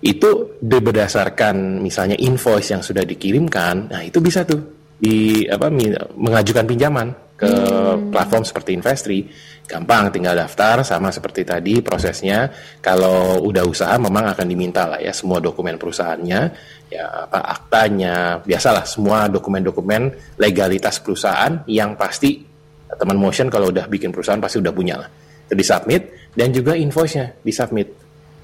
itu 0.00 0.56
berdasarkan 0.64 1.84
misalnya 1.84 2.16
invoice 2.16 2.72
yang 2.72 2.80
sudah 2.80 3.04
dikirimkan 3.04 3.92
nah 3.92 4.00
itu 4.00 4.18
bisa 4.18 4.48
tuh 4.48 4.80
di 5.00 5.48
apa 5.48 5.72
mengajukan 6.16 6.64
pinjaman 6.68 7.08
ke 7.40 7.48
hmm. 7.48 8.12
platform 8.12 8.44
seperti 8.44 8.76
Investri 8.76 9.24
gampang 9.64 10.12
tinggal 10.12 10.36
daftar 10.36 10.84
sama 10.84 11.08
seperti 11.08 11.46
tadi 11.46 11.80
prosesnya 11.80 12.50
kalau 12.84 13.40
udah 13.46 13.64
usaha 13.64 13.94
memang 13.96 14.28
akan 14.34 14.46
diminta 14.50 14.84
lah 14.84 15.00
ya 15.00 15.14
semua 15.14 15.40
dokumen 15.40 15.78
perusahaannya 15.78 16.40
ya 16.90 17.04
apa 17.30 17.38
aktanya 17.48 18.42
biasalah 18.42 18.84
semua 18.84 19.30
dokumen-dokumen 19.30 20.36
legalitas 20.42 20.98
perusahaan 20.98 21.62
yang 21.70 21.94
pasti 21.94 22.49
teman 22.98 23.18
motion 23.18 23.46
kalau 23.52 23.70
udah 23.70 23.86
bikin 23.86 24.10
perusahaan 24.10 24.40
pasti 24.40 24.58
udah 24.58 24.72
punya 24.74 24.98
lah. 24.98 25.08
Itu 25.46 25.54
disubmit 25.58 26.32
dan 26.34 26.54
juga 26.54 26.78
invoice-nya 26.78 27.42
disubmit 27.42 27.88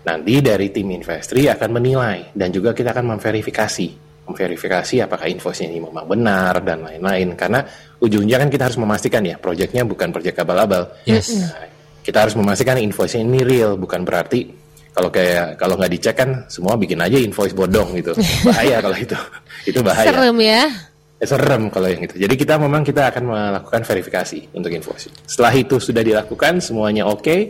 nanti 0.07 0.38
dari 0.38 0.71
tim 0.71 0.87
investri 0.91 1.50
akan 1.50 1.71
menilai 1.83 2.31
dan 2.35 2.55
juga 2.55 2.71
kita 2.75 2.95
akan 2.95 3.19
memverifikasi. 3.19 4.07
Memverifikasi 4.26 5.07
apakah 5.07 5.31
invoice-nya 5.31 5.71
ini 5.71 5.79
memang 5.79 6.07
benar 6.07 6.59
dan 6.67 6.83
lain-lain 6.83 7.38
karena 7.38 7.62
ujungnya 8.03 8.43
kan 8.43 8.50
kita 8.50 8.67
harus 8.67 8.79
memastikan 8.79 9.23
ya 9.23 9.38
proyeknya 9.38 9.87
bukan 9.87 10.11
proyek 10.11 10.43
abal-abal. 10.43 10.91
Yes. 11.07 11.31
nah, 11.31 11.71
kita 12.03 12.26
harus 12.26 12.35
memastikan 12.35 12.79
invoice-nya 12.79 13.23
ini 13.23 13.43
real 13.47 13.79
bukan 13.79 14.03
berarti 14.03 14.67
kalau 14.97 15.12
kayak 15.12 15.61
kalau 15.61 15.76
nggak 15.76 15.93
dicek 15.93 16.17
kan 16.17 16.49
semua 16.49 16.73
bikin 16.81 16.97
aja 16.97 17.21
invoice 17.21 17.53
bodong 17.53 17.93
gitu. 18.00 18.17
Bahaya 18.49 18.81
kalau 18.81 18.97
itu. 18.97 19.19
Itu 19.69 19.85
bahaya. 19.85 20.09
Serem 20.09 20.38
Ya, 20.41 20.73
serem 21.16 21.73
kalau 21.73 21.88
yang 21.88 22.04
itu. 22.04 22.20
Jadi 22.20 22.35
kita 22.37 22.61
memang 22.61 22.85
kita 22.85 23.08
akan 23.08 23.23
melakukan 23.25 23.82
verifikasi 23.88 24.52
untuk 24.52 24.68
invoice. 24.68 25.08
Setelah 25.25 25.52
itu 25.56 25.80
sudah 25.80 26.04
dilakukan 26.04 26.61
semuanya 26.61 27.08
oke, 27.08 27.25
okay, 27.25 27.40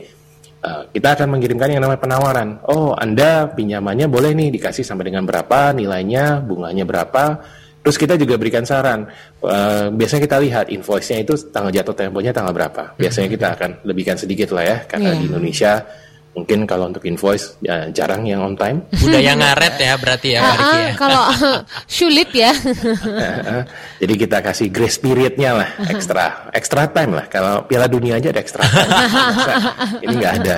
uh, 0.63 0.87
kita 0.95 1.19
akan 1.19 1.35
mengirimkan 1.35 1.75
yang 1.75 1.83
namanya 1.83 1.99
penawaran. 1.99 2.63
Oh, 2.71 2.95
Anda 2.95 3.51
pinjamannya 3.51 4.07
boleh 4.07 4.39
nih 4.39 4.55
dikasih 4.55 4.87
sampai 4.87 5.11
dengan 5.11 5.27
berapa, 5.27 5.75
nilainya, 5.75 6.39
bunganya 6.47 6.87
berapa. 6.87 7.43
Terus 7.83 7.99
kita 7.99 8.15
juga 8.19 8.35
berikan 8.39 8.63
saran. 8.67 9.07
Uh, 9.43 9.91
biasanya 9.95 10.27
kita 10.27 10.37
lihat 10.43 10.67
invoice-nya 10.71 11.23
itu 11.23 11.35
tanggal 11.51 11.71
jatuh 11.75 11.95
temponya 11.95 12.31
tanggal 12.31 12.55
berapa. 12.55 12.95
Biasanya 12.99 13.31
kita 13.31 13.47
akan 13.59 13.71
lebihkan 13.83 14.19
sedikit 14.19 14.55
lah 14.55 14.63
ya 14.63 14.77
karena 14.87 15.15
yeah. 15.15 15.19
di 15.19 15.25
Indonesia 15.27 15.73
mungkin 16.37 16.69
kalau 16.69 16.93
untuk 16.93 17.01
invoice 17.09 17.57
ya, 17.65 17.89
jarang 17.89 18.29
yang 18.29 18.45
on 18.45 18.55
time. 18.55 18.85
Udah 19.09 19.21
yang 19.25 19.41
ngaret 19.41 19.75
ya 19.81 19.93
berarti 19.97 20.29
ya. 20.37 20.41
Uh, 20.45 20.53
uh, 20.53 20.77
ya. 20.77 20.93
Kalau 20.95 21.23
sulit 21.99 22.31
ya. 22.37 22.53
Jadi 24.05 24.15
kita 24.21 24.45
kasih 24.45 24.69
grace 24.69 25.01
periodnya 25.01 25.57
lah, 25.57 25.69
ekstra 25.89 26.53
ekstra 26.53 26.93
time 26.93 27.17
lah. 27.17 27.27
Kalau 27.33 27.65
Piala 27.65 27.89
Dunia 27.89 28.21
aja 28.21 28.29
ada 28.29 28.41
ekstra 28.45 28.63
time. 28.69 28.93
ini 30.05 30.15
nggak 30.21 30.35
ada. 30.45 30.57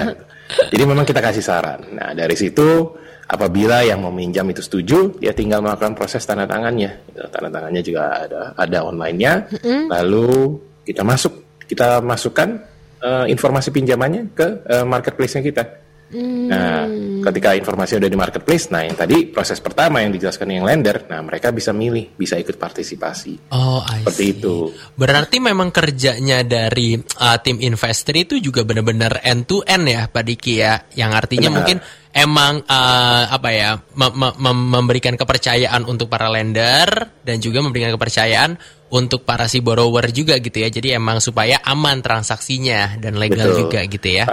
Jadi 0.74 0.82
memang 0.82 1.06
kita 1.06 1.22
kasih 1.22 1.44
saran. 1.46 1.94
Nah 1.94 2.10
dari 2.10 2.34
situ 2.34 2.98
apabila 3.30 3.86
yang 3.86 4.02
mau 4.02 4.10
minjam 4.10 4.48
itu 4.50 4.64
setuju, 4.64 5.14
ya 5.22 5.30
tinggal 5.30 5.62
melakukan 5.62 5.94
proses 5.94 6.26
tanda 6.26 6.50
tangannya. 6.50 7.06
Tanda 7.30 7.48
tangannya 7.54 7.82
juga 7.86 8.26
ada 8.26 8.40
ada 8.58 8.78
online-nya. 8.82 9.46
Lalu 9.86 10.58
kita 10.82 11.06
masuk, 11.06 11.62
kita 11.68 12.00
masukkan 12.00 12.66
uh, 13.02 13.26
informasi 13.30 13.68
pinjamannya 13.70 14.34
ke 14.34 14.48
uh, 14.66 14.86
marketplace-nya 14.86 15.42
kita. 15.44 15.64
Nah, 16.08 16.88
ketika 17.20 17.52
informasi 17.52 18.00
udah 18.00 18.08
di 18.08 18.16
marketplace, 18.16 18.72
nah 18.72 18.80
yang 18.80 18.96
tadi 18.96 19.28
proses 19.28 19.60
pertama 19.60 20.00
yang 20.00 20.08
dijelaskan 20.08 20.48
yang 20.56 20.64
lender, 20.64 21.04
nah 21.04 21.20
mereka 21.20 21.52
bisa 21.52 21.76
milih, 21.76 22.16
bisa 22.16 22.40
ikut 22.40 22.56
partisipasi. 22.56 23.52
Oh, 23.52 23.84
I 23.84 24.08
Seperti 24.08 24.24
see. 24.24 24.32
itu. 24.40 24.72
Berarti 24.96 25.36
memang 25.36 25.68
kerjanya 25.68 26.40
dari 26.48 26.96
uh, 26.96 27.36
tim 27.44 27.60
investor 27.60 28.16
itu 28.16 28.40
juga 28.40 28.64
benar-benar 28.64 29.20
end 29.20 29.44
to 29.44 29.60
end 29.68 29.84
ya, 29.84 30.08
Pak 30.08 30.24
Diki 30.24 30.56
ya. 30.56 30.80
Yang 30.96 31.12
artinya 31.12 31.48
Benar. 31.52 31.56
mungkin 31.60 31.76
emang 32.08 32.64
uh, 32.64 33.24
apa 33.28 33.48
ya 33.52 33.70
mem- 34.00 34.32
mem- 34.40 34.68
memberikan 34.80 35.12
kepercayaan 35.12 35.84
untuk 35.84 36.08
para 36.08 36.32
lender 36.32 37.20
dan 37.20 37.36
juga 37.36 37.60
memberikan 37.60 37.92
kepercayaan 37.92 38.56
untuk 38.88 39.22
para 39.22 39.46
si 39.46 39.60
borrower 39.60 40.08
juga 40.10 40.36
gitu 40.38 40.58
ya. 40.58 40.68
Jadi 40.68 40.96
emang 40.96 41.20
supaya 41.20 41.60
aman 41.64 42.00
transaksinya 42.00 42.96
dan 42.96 43.16
legal 43.16 43.52
Betul. 43.52 43.60
juga 43.68 43.80
gitu 43.84 44.08
ya. 44.08 44.26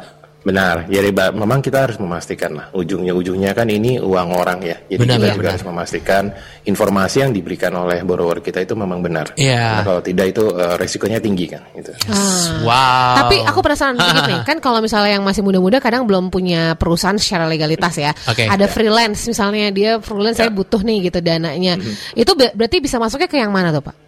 Benar, 0.45 0.85
jadi 0.85 1.09
ba- 1.09 1.33
memang 1.33 1.57
kita 1.57 1.89
harus 1.89 1.97
memastikan 1.97 2.53
lah 2.53 2.69
ujungnya-ujungnya 2.69 3.57
kan 3.57 3.65
ini 3.65 3.97
uang 3.97 4.29
orang 4.29 4.61
ya. 4.61 4.77
Jadi 4.85 5.01
Benar, 5.01 5.17
kita 5.17 5.25
benar, 5.25 5.33
juga 5.33 5.41
benar. 5.41 5.53
harus 5.57 5.65
memastikan 5.65 6.23
informasi 6.69 7.17
yang 7.25 7.33
diberikan 7.33 7.73
oleh 7.73 8.05
borrower 8.05 8.45
kita 8.45 8.61
itu 8.61 8.77
memang 8.77 9.01
benar. 9.01 9.33
Iya. 9.41 9.81
Karena 9.81 9.85
kalau 9.89 10.01
tidak 10.05 10.25
itu 10.29 10.43
eh, 10.53 10.75
resikonya 10.77 11.17
tinggi 11.17 11.49
kan. 11.49 11.65
Gitu. 11.73 11.89
Ah. 12.13 12.61
Wow. 12.61 13.13
Tapi 13.25 13.35
aku 13.41 13.59
penasaran 13.65 13.97
dikit 13.97 14.21
nih, 14.29 14.39
kan 14.45 14.57
kalau 14.61 14.85
misalnya 14.85 15.17
yang 15.17 15.25
masih 15.25 15.41
muda-muda 15.41 15.81
kadang 15.81 16.05
belum 16.05 16.29
punya 16.29 16.77
perusahaan 16.77 17.17
secara 17.17 17.49
legalitas 17.49 17.97
ya. 17.97 18.13
Oke. 18.29 18.45
Ada 18.45 18.69
freelance 18.69 19.25
misalnya 19.25 19.73
dia 19.73 19.97
freelance 19.97 20.37
saya 20.37 20.53
butuh 20.53 20.85
nih 20.85 21.09
gitu 21.09 21.25
dananya. 21.25 21.73
Itu 22.13 22.37
be- 22.37 22.53
berarti 22.53 22.85
bisa 22.85 23.01
masuknya 23.01 23.25
ke 23.25 23.41
yang 23.41 23.49
mana 23.49 23.73
tuh, 23.73 23.81
Pak? 23.81 24.04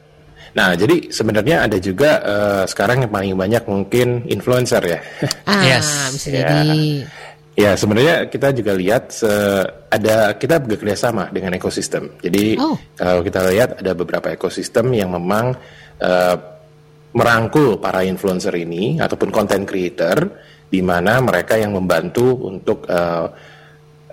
Nah, 0.57 0.73
jadi 0.73 1.13
sebenarnya 1.13 1.69
ada 1.69 1.77
juga 1.77 2.11
eh, 2.17 2.63
sekarang 2.65 3.05
yang 3.05 3.11
paling 3.13 3.37
banyak 3.37 3.63
mungkin 3.69 4.25
influencer 4.25 4.81
ya. 4.81 4.99
Ah, 5.45 5.61
Yes. 5.69 5.85
bisa 6.11 6.27
Ya. 6.27 6.37
jadi. 6.41 6.81
Ya, 7.57 7.71
sebenarnya 7.73 8.29
kita 8.29 8.53
juga 8.53 8.73
lihat 8.73 9.09
se- 9.09 9.65
ada 9.89 10.33
kita 10.33 10.61
bekerja 10.61 10.93
sama 10.93 11.29
dengan 11.29 11.53
ekosistem. 11.53 12.09
Jadi 12.21 12.57
Oh. 12.57 12.77
kalau 12.93 13.21
kita 13.21 13.45
lihat 13.49 13.81
ada 13.81 13.93
beberapa 13.93 14.29
ekosistem 14.29 14.93
yang 14.93 15.13
memang 15.13 15.53
eh, 15.97 16.35
merangkul 17.13 17.77
para 17.77 18.05
influencer 18.05 18.53
ini 18.53 19.01
ataupun 19.01 19.33
content 19.33 19.65
creator 19.65 20.29
di 20.69 20.85
mana 20.85 21.17
mereka 21.17 21.57
yang 21.57 21.73
membantu 21.73 22.45
untuk 22.45 22.85
eh, 22.85 23.25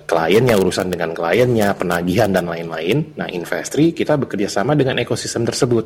kliennya 0.04 0.56
urusan 0.56 0.88
dengan 0.88 1.12
kliennya, 1.12 1.72
penagihan 1.72 2.28
dan 2.28 2.44
lain-lain. 2.44 3.16
Nah, 3.16 3.28
Investri 3.28 3.92
kita 3.92 4.16
bekerja 4.16 4.48
sama 4.50 4.72
dengan 4.72 5.00
ekosistem 5.00 5.44
tersebut. 5.44 5.84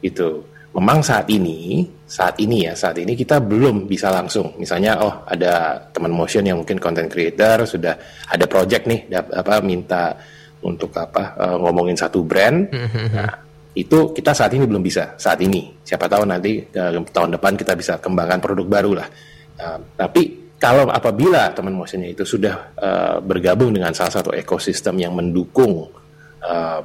Itu. 0.00 0.44
Memang 0.76 1.02
saat 1.02 1.26
ini, 1.32 1.88
saat 2.06 2.38
ini 2.38 2.68
ya, 2.68 2.76
saat 2.76 3.00
ini 3.02 3.18
kita 3.18 3.42
belum 3.42 3.88
bisa 3.88 4.12
langsung. 4.14 4.54
Misalnya, 4.60 5.00
oh 5.02 5.26
ada 5.26 5.80
teman 5.90 6.12
motion 6.12 6.44
yang 6.46 6.60
mungkin 6.62 6.78
content 6.78 7.10
creator 7.10 7.66
sudah 7.66 7.98
ada 8.30 8.44
project 8.46 8.86
nih, 8.86 9.10
apa 9.10 9.58
minta 9.64 10.14
untuk 10.62 10.94
apa 10.94 11.34
eh, 11.34 11.56
ngomongin 11.58 11.96
satu 11.98 12.22
brand. 12.22 12.58
Nah, 13.08 13.32
itu 13.78 14.10
kita 14.10 14.34
saat 14.34 14.50
ini 14.58 14.66
belum 14.66 14.82
bisa. 14.82 15.14
Saat 15.14 15.38
ini, 15.44 15.70
siapa 15.86 16.10
tahu 16.10 16.26
nanti 16.26 16.62
eh, 16.66 16.90
tahun 16.98 17.38
depan 17.38 17.54
kita 17.54 17.78
bisa 17.78 18.02
kembangkan 18.02 18.42
produk 18.42 18.66
baru 18.66 18.92
lah. 18.98 19.08
Nah, 19.58 19.78
tapi 19.94 20.54
kalau 20.58 20.90
apabila 20.90 21.54
teman 21.54 21.78
motionnya 21.78 22.10
itu 22.10 22.26
sudah 22.26 22.74
eh, 22.74 23.16
bergabung 23.22 23.70
dengan 23.70 23.94
salah 23.94 24.18
satu 24.18 24.34
ekosistem 24.34 24.98
yang 24.98 25.14
mendukung 25.14 25.86
eh, 26.42 26.80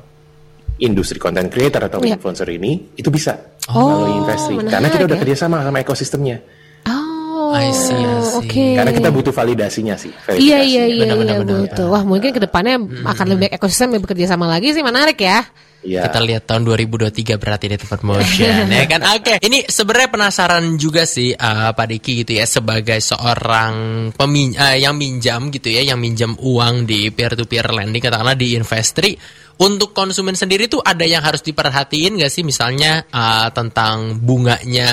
industri 0.84 1.18
content 1.18 1.48
creator 1.48 1.88
atau 1.88 2.00
Iya. 2.00 2.20
influencer 2.20 2.48
ini, 2.52 2.94
itu 2.94 3.08
bisa 3.08 3.56
Oh, 3.72 3.80
melalui 3.88 4.20
Investri. 4.20 4.54
Karena 4.60 4.88
kita 4.92 5.04
udah 5.08 5.18
ya. 5.18 5.22
kerjasama 5.24 5.64
sama 5.64 5.80
ekosistemnya. 5.80 6.38
Oh, 6.84 7.56
I 7.56 7.72
see, 7.72 7.96
I 7.96 8.20
see. 8.20 8.38
oke. 8.44 8.66
Karena 8.76 8.92
kita 8.92 9.10
butuh 9.10 9.32
validasinya 9.32 9.96
sih. 9.96 10.12
Iya 10.36 10.60
iya 10.60 10.84
iya 10.84 11.04
Benar, 11.08 11.16
iya 11.24 11.36
benar. 11.40 11.88
Wah 11.88 12.04
mungkin 12.04 12.36
ke 12.36 12.42
depannya 12.42 12.76
akan 13.08 13.26
lebih 13.30 13.48
banyak 13.48 13.54
ekosistem 13.56 13.96
yang 13.96 14.04
bekerja 14.04 14.36
sama 14.36 14.50
lagi 14.50 14.74
sih 14.74 14.84
menarik 14.84 15.16
ya. 15.16 15.48
Iya. 15.84 16.08
Kita 16.08 16.24
lihat 16.24 16.48
tahun 16.48 16.64
2023 16.64 17.36
berarti 17.36 17.68
di 17.68 17.76
tempat 17.76 18.00
motion 18.08 18.72
ya 18.72 18.88
kan. 18.88 19.04
Oke, 19.20 19.36
ini 19.44 19.68
sebenarnya 19.68 20.10
penasaran 20.16 20.64
juga 20.80 21.04
sih 21.04 21.36
uh, 21.36 21.76
Pak 21.76 21.88
Diki 21.92 22.24
gitu 22.24 22.40
ya 22.40 22.48
sebagai 22.48 23.04
seorang 23.04 23.74
pemin 24.16 24.56
uh, 24.56 24.80
yang 24.80 24.96
minjam 24.96 25.52
gitu 25.52 25.68
ya, 25.68 25.84
yang 25.84 26.00
minjam 26.00 26.40
uang 26.40 26.88
di 26.88 27.12
peer 27.12 27.36
to 27.36 27.44
peer 27.44 27.68
lending 27.68 28.00
katakanlah 28.00 28.36
di 28.36 28.56
Investri. 28.56 29.20
Untuk 29.54 29.94
konsumen 29.94 30.34
sendiri 30.34 30.66
tuh 30.66 30.82
ada 30.82 31.06
yang 31.06 31.22
harus 31.22 31.46
diperhatiin 31.46 32.18
gak 32.18 32.34
sih 32.34 32.42
misalnya 32.42 33.06
uh, 33.14 33.54
tentang 33.54 34.18
bunganya, 34.18 34.92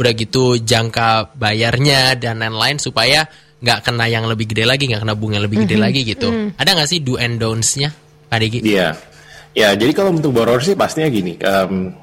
udah 0.00 0.12
gitu 0.16 0.56
jangka 0.56 1.36
bayarnya 1.36 2.16
dan 2.16 2.40
lain-lain 2.40 2.80
supaya 2.80 3.28
nggak 3.64 3.80
kena 3.80 4.04
yang 4.08 4.24
lebih 4.28 4.44
gede 4.52 4.64
lagi, 4.68 4.84
nggak 4.88 5.04
kena 5.04 5.16
bunga 5.16 5.40
yang 5.40 5.46
lebih 5.48 5.64
gede 5.64 5.76
lagi 5.80 6.00
gitu. 6.04 6.28
Ada 6.56 6.70
nggak 6.76 6.88
sih 6.88 7.00
do 7.00 7.16
and 7.16 7.40
don'ts-nya 7.40 7.88
Pak 8.28 8.38
Diki? 8.40 8.58
Iya. 8.60 8.92
Ya, 9.54 9.70
jadi 9.72 9.94
kalau 9.94 10.10
untuk 10.12 10.34
borrower 10.34 10.60
sih 10.60 10.74
pastinya 10.74 11.06
gini, 11.06 11.38
em, 11.38 11.94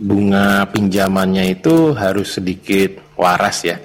bunga 0.00 0.64
pinjamannya 0.72 1.60
itu 1.60 1.92
harus 1.92 2.40
sedikit 2.40 2.96
waras 3.20 3.60
ya. 3.60 3.76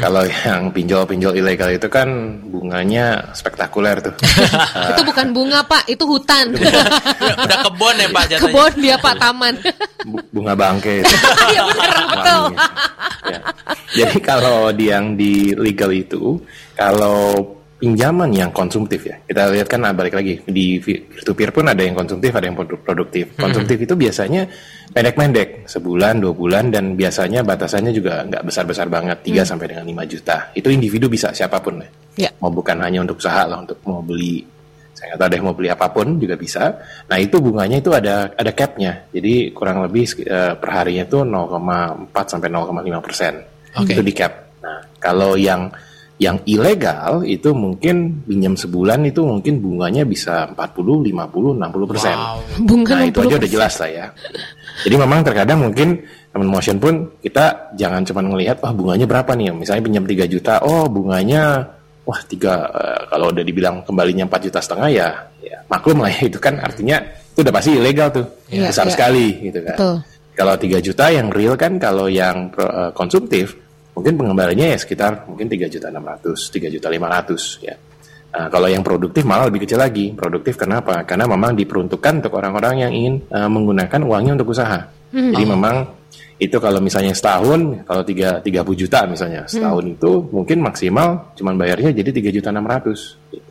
Kalau 0.00 0.24
yang 0.24 0.72
pinjol-pinjol 0.72 1.36
ilegal 1.36 1.68
itu 1.68 1.92
kan 1.92 2.08
bunganya 2.48 3.36
spektakuler 3.36 4.00
tuh. 4.00 4.16
Eh, 4.24 4.88
itu 4.96 5.02
bukan 5.04 5.36
bunga 5.36 5.60
pak, 5.60 5.84
itu 5.84 6.08
hutan. 6.08 6.56
udah 7.44 7.58
kebon 7.68 7.94
ya 8.00 8.08
Pak 8.08 8.24
jatuhnya. 8.32 8.48
Kebun 8.48 8.72
dia 8.80 8.96
pak 8.96 9.14
taman. 9.20 9.54
Bu- 10.08 10.26
bunga 10.32 10.56
bangke. 10.56 11.04
Iya 11.52 11.62
benar 11.64 12.04
betul. 12.12 12.42
Ya. 13.28 13.40
Jadi 14.04 14.18
kalau 14.20 14.68
di 14.72 14.84
yang 14.88 15.16
di 15.16 15.52
legal 15.56 15.92
itu, 15.92 16.40
kalau 16.76 17.57
pinjaman 17.78 18.34
yang 18.34 18.50
konsumtif 18.50 19.06
ya, 19.06 19.16
kita 19.22 19.54
lihat 19.54 19.70
kan 19.70 19.86
ah, 19.86 19.94
balik 19.94 20.18
lagi 20.18 20.42
di 20.42 20.82
peer 20.82 21.22
to 21.22 21.30
peer 21.32 21.54
pun 21.54 21.70
ada 21.70 21.78
yang 21.78 21.94
konsumtif, 21.94 22.34
ada 22.34 22.50
yang 22.50 22.58
produ- 22.58 22.82
produktif. 22.82 23.38
Konsumtif 23.38 23.78
itu 23.78 23.94
biasanya 23.94 24.50
pendek-pendek, 24.90 25.70
sebulan, 25.70 26.18
dua 26.18 26.34
bulan, 26.34 26.74
dan 26.74 26.98
biasanya 26.98 27.46
batasannya 27.46 27.94
juga 27.94 28.26
nggak 28.26 28.42
besar-besar 28.42 28.90
banget, 28.90 29.22
3 29.22 29.46
sampai 29.46 29.70
dengan 29.70 29.86
5 29.86 30.10
juta. 30.10 30.50
Itu 30.58 30.74
individu 30.74 31.06
bisa 31.06 31.30
siapa 31.30 31.62
pun 31.62 31.78
ya. 31.78 31.88
Ya. 32.28 32.30
Mau 32.42 32.50
bukan 32.50 32.82
hanya 32.82 33.06
untuk 33.06 33.22
usaha 33.22 33.46
lah, 33.46 33.62
untuk 33.62 33.78
mau 33.86 34.02
beli 34.02 34.42
saya 34.98 35.14
nggak 35.14 35.20
tahu 35.22 35.30
deh 35.30 35.42
mau 35.46 35.54
beli 35.54 35.70
apa 35.70 35.86
pun 35.94 36.18
juga 36.18 36.34
bisa. 36.34 36.74
Nah 37.06 37.18
itu 37.22 37.38
bunganya 37.38 37.78
itu 37.78 37.94
ada 37.94 38.34
ada 38.34 38.50
capnya, 38.50 39.06
jadi 39.14 39.54
kurang 39.54 39.86
lebih 39.86 40.10
eh, 40.26 40.58
per 40.58 40.70
harinya 40.74 41.06
itu 41.06 41.22
0,4 41.22 42.10
sampai 42.26 42.50
0,5 42.50 43.06
persen. 43.06 43.34
Oke. 43.78 43.94
Itu 43.94 44.02
di 44.02 44.10
cap. 44.10 44.58
Nah 44.58 44.82
kalau 44.98 45.38
yang 45.38 45.70
yang 46.18 46.42
ilegal 46.50 47.22
itu 47.22 47.54
mungkin 47.54 48.26
pinjam 48.26 48.58
sebulan 48.58 49.06
itu 49.06 49.22
mungkin 49.22 49.62
bunganya 49.62 50.02
bisa 50.02 50.50
40, 50.50 51.14
50, 51.14 51.14
60 51.14 51.90
persen. 51.90 52.16
Wow. 52.18 52.38
Bunga 52.66 52.94
Nah 52.98 53.06
itu 53.06 53.18
aja 53.22 53.36
60%. 53.38 53.40
udah 53.42 53.50
jelas 53.50 53.74
lah 53.78 53.90
ya. 53.90 54.06
Jadi 54.82 54.94
memang 54.98 55.20
terkadang 55.22 55.58
mungkin 55.62 55.88
teman 56.34 56.50
motion 56.50 56.82
pun 56.82 57.14
kita 57.22 57.70
jangan 57.78 58.02
cuma 58.02 58.26
melihat 58.26 58.58
wah 58.66 58.74
bunganya 58.74 59.06
berapa 59.06 59.30
nih. 59.38 59.54
Misalnya 59.54 59.82
pinjam 59.86 60.04
3 60.10 60.26
juta, 60.26 60.54
oh 60.66 60.90
bunganya 60.90 61.70
wah 62.02 62.20
tiga 62.26 62.66
eh, 62.66 63.00
kalau 63.14 63.30
udah 63.30 63.44
dibilang 63.46 63.86
kembalinya 63.86 64.26
4 64.26 64.46
juta 64.50 64.58
setengah 64.58 64.88
ya, 64.90 65.08
ya 65.38 65.62
maklum 65.70 66.02
lah 66.02 66.10
ya 66.10 66.26
itu 66.26 66.40
kan 66.42 66.58
artinya 66.58 66.98
itu 67.30 67.46
udah 67.46 67.54
pasti 67.54 67.78
ilegal 67.78 68.10
tuh. 68.10 68.26
Iya, 68.50 68.74
Besar 68.74 68.90
iya. 68.90 68.92
sekali 68.92 69.26
gitu 69.38 69.62
kan. 69.62 69.76
Betul. 69.78 69.96
Kalau 70.34 70.54
3 70.58 70.82
juta 70.82 71.04
yang 71.14 71.30
real 71.30 71.54
kan 71.54 71.78
kalau 71.78 72.10
yang 72.10 72.50
eh, 72.58 72.90
konsumtif 72.90 73.67
mungkin 73.98 74.14
pengembaliannya 74.14 74.72
ya 74.72 74.78
sekitar 74.78 75.26
mungkin 75.26 75.50
3 75.50 75.66
juta 75.66 75.90
600, 75.90 76.38
3 76.54 76.70
juta 76.70 76.86
500 76.86 77.66
ya. 77.66 77.74
Nah, 78.28 78.46
kalau 78.46 78.68
yang 78.70 78.86
produktif 78.86 79.26
malah 79.26 79.50
lebih 79.50 79.66
kecil 79.66 79.82
lagi. 79.82 80.14
Produktif 80.14 80.54
kenapa? 80.54 81.02
Karena 81.02 81.26
memang 81.26 81.58
diperuntukkan 81.58 82.22
untuk 82.22 82.38
orang-orang 82.38 82.86
yang 82.86 82.92
ingin 82.94 83.14
eh, 83.26 83.50
menggunakan 83.50 84.00
uangnya 84.06 84.38
untuk 84.38 84.54
usaha. 84.54 84.86
Jadi 85.08 85.44
memang 85.48 85.76
itu 86.38 86.54
kalau 86.62 86.78
misalnya 86.78 87.16
setahun, 87.16 87.82
kalau 87.82 88.02
tiga 88.06 88.38
30 88.38 88.62
juta 88.78 89.02
misalnya 89.10 89.42
setahun 89.50 89.84
itu 89.98 90.12
mungkin 90.30 90.62
maksimal 90.62 91.34
cuman 91.34 91.58
bayarnya 91.58 91.90
jadi 91.90 92.10
3 92.14 92.36
juta 92.38 92.48
600 92.54 93.34
gitu. 93.34 93.47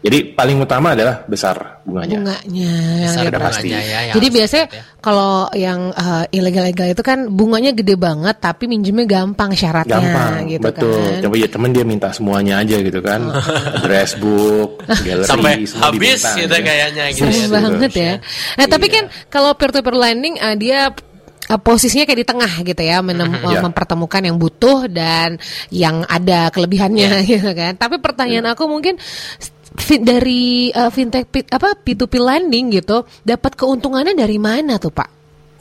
Jadi 0.00 0.32
paling 0.32 0.56
utama 0.56 0.96
adalah 0.96 1.20
besar 1.22 1.84
bunganya. 1.84 2.16
Bunganya 2.16 2.72
yang 2.96 3.04
Besar 3.04 3.20
gitu. 3.20 3.30
udah 3.30 3.40
pasti. 3.44 3.68
ya, 3.68 3.80
yang 3.84 4.14
Jadi 4.16 4.26
biasanya 4.32 4.64
diingat 4.64 4.80
ya. 4.80 4.96
kalau 4.98 5.32
yang 5.52 5.80
eh, 5.92 6.24
ilegal-ilegal 6.32 6.88
itu 6.90 7.02
kan 7.02 7.18
bunganya 7.28 7.70
gede 7.70 7.94
banget 7.94 8.36
tapi 8.36 8.64
minjemnya 8.64 9.04
gampang 9.04 9.52
syaratnya 9.52 10.00
Gampang, 10.00 10.48
gitu 10.48 10.64
betul. 10.64 10.96
kan. 10.96 11.20
Coba 11.20 11.34
ya 11.36 11.48
temen 11.48 11.70
dia 11.70 11.84
minta 11.84 12.08
semuanya 12.10 12.54
aja 12.58 12.76
gitu 12.78 13.00
kan, 13.00 13.20
address 13.76 14.16
book, 14.16 14.70
gallery, 15.04 15.28
sampai 15.28 15.52
semua 15.62 15.84
habis 15.86 16.00
diminta, 16.16 16.30
gitu 16.34 16.54
ya. 16.54 16.62
kayaknya 16.64 17.04
gitu 17.10 17.20
Sering 17.20 17.36
ya. 17.36 17.44
Yes, 17.44 17.52
banget 17.52 17.70
betul. 17.92 18.00
ya. 18.00 18.14
Nah, 18.56 18.66
tapi 18.66 18.86
Iya. 18.86 18.94
kan 18.96 19.04
kalau 19.28 19.50
peer 19.52 19.70
to 19.70 19.80
peer 19.80 19.94
lending 19.94 20.34
uh, 20.34 20.56
dia 20.56 20.80
uh, 21.46 21.60
posisinya 21.60 22.04
kayak 22.04 22.20
di 22.20 22.26
tengah 22.26 22.52
gitu 22.62 22.80
ya, 22.80 22.98
menem- 23.00 23.36
uh, 23.36 23.52
Ya. 23.52 23.60
mempertemukan 23.60 24.22
yang 24.22 24.36
butuh 24.36 24.88
dan 24.88 25.36
yang 25.68 26.08
ada 26.08 26.48
kelebihannya 26.48 27.20
gitu 27.36 27.52
kan. 27.52 27.76
Tapi 27.76 28.00
pertanyaan 28.00 28.48
aku 28.48 28.64
mungkin 28.64 28.96
fi- 29.76 30.02
dari 30.02 30.72
uh, 30.74 30.90
fintech 30.90 31.30
apa 31.50 31.78
P2P 31.78 32.14
lending 32.18 32.74
gitu, 32.74 33.06
dapat 33.22 33.54
keuntungannya 33.54 34.16
dari 34.16 34.38
mana 34.40 34.80
tuh, 34.80 34.90
Pak? 34.90 35.10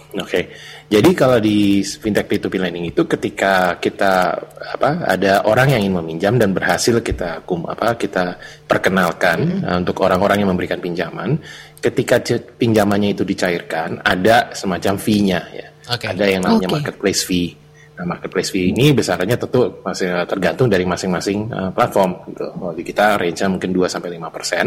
Oke, 0.09 0.49
jadi 0.89 1.09
kalau 1.13 1.37
di 1.37 1.85
fintech 1.85 2.25
P2P 2.25 2.57
lending 2.57 2.89
itu 2.89 3.05
ketika 3.05 3.77
kita 3.77 4.33
apa 4.57 5.05
ada 5.05 5.45
orang 5.45 5.77
yang 5.77 5.85
ingin 5.85 6.01
meminjam 6.01 6.33
dan 6.41 6.49
berhasil 6.49 6.97
kita 7.05 7.45
kum 7.45 7.69
apa 7.69 7.93
kita 7.93 8.41
perkenalkan 8.65 9.61
uh, 9.61 9.77
untuk 9.77 10.01
orang-orang 10.01 10.41
yang 10.41 10.49
memberikan 10.49 10.81
pinjaman, 10.81 11.37
ketika 11.77 12.17
pinjamannya 12.57 13.13
itu 13.13 13.21
dicairkan 13.21 14.01
ada 14.01 14.49
semacam 14.57 14.97
fee-nya 14.97 15.39
ya, 15.53 15.67
Oke. 15.93 16.09
ada 16.09 16.25
yang 16.25 16.41
namanya 16.41 16.73
Oke. 16.73 16.75
marketplace 16.81 17.21
fee. 17.21 17.53
Nah, 17.99 18.15
marketplace 18.15 18.55
fee 18.55 18.71
ini 18.71 18.95
besarannya 18.95 19.35
tentu 19.35 19.83
masih 19.83 20.23
tergantung 20.23 20.71
dari 20.71 20.87
masing-masing 20.87 21.51
uh, 21.51 21.67
platform. 21.75 22.31
Gitu. 22.31 22.47
Kalau 22.47 22.71
di 22.71 22.83
kita 22.87 23.19
range-nya 23.19 23.47
mungkin 23.51 23.75
2 23.75 23.91
sampai 23.91 24.15
5 24.15 24.31
persen. 24.31 24.65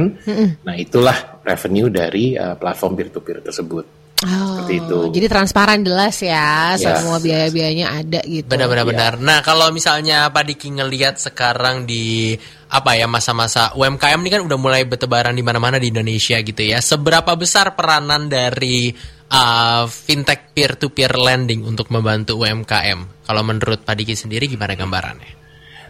Nah, 0.68 0.74
itulah 0.76 1.40
revenue 1.40 1.88
dari 1.88 2.36
uh, 2.36 2.60
platform 2.60 2.92
peer-to-peer 2.92 3.40
tersebut. 3.40 3.84
Oh, 4.22 4.28
Seperti 4.54 4.74
itu. 4.78 4.98
Jadi 5.18 5.26
transparan 5.26 5.82
jelas 5.82 6.14
ya, 6.22 6.78
Ya. 6.78 6.94
semua 6.94 7.18
biaya-biayanya 7.18 7.86
ada 8.04 8.20
gitu. 8.22 8.46
Benar-benar 8.46 8.86
Iya. 8.86 8.90
benar. 8.94 9.12
Nah, 9.18 9.38
kalau 9.42 9.72
misalnya 9.74 10.30
Pak 10.30 10.44
Diki 10.46 10.68
ngelihat 10.70 11.18
sekarang 11.18 11.90
di 11.90 12.36
apa 12.70 12.94
ya 12.94 13.10
masa-masa 13.10 13.74
UMKM 13.74 14.22
ini 14.22 14.30
kan 14.30 14.42
udah 14.46 14.58
mulai 14.60 14.86
bertebaran 14.86 15.34
di 15.34 15.42
mana-mana 15.42 15.80
di 15.82 15.90
Indonesia 15.90 16.38
gitu 16.38 16.62
ya. 16.62 16.78
Seberapa 16.78 17.34
besar 17.34 17.74
peranan 17.74 18.30
dari 18.30 18.94
uh, 19.32 19.84
fintech 19.88 20.52
peer-to-peer 20.52 21.16
lending 21.16 21.64
untuk 21.64 21.88
membantu 21.88 22.36
UMKM? 22.44 23.24
Kalau 23.24 23.42
menurut 23.42 23.80
Pak 23.82 23.96
Diki 23.96 24.12
sendiri 24.12 24.44
gimana 24.46 24.76
gambarannya? 24.76 25.40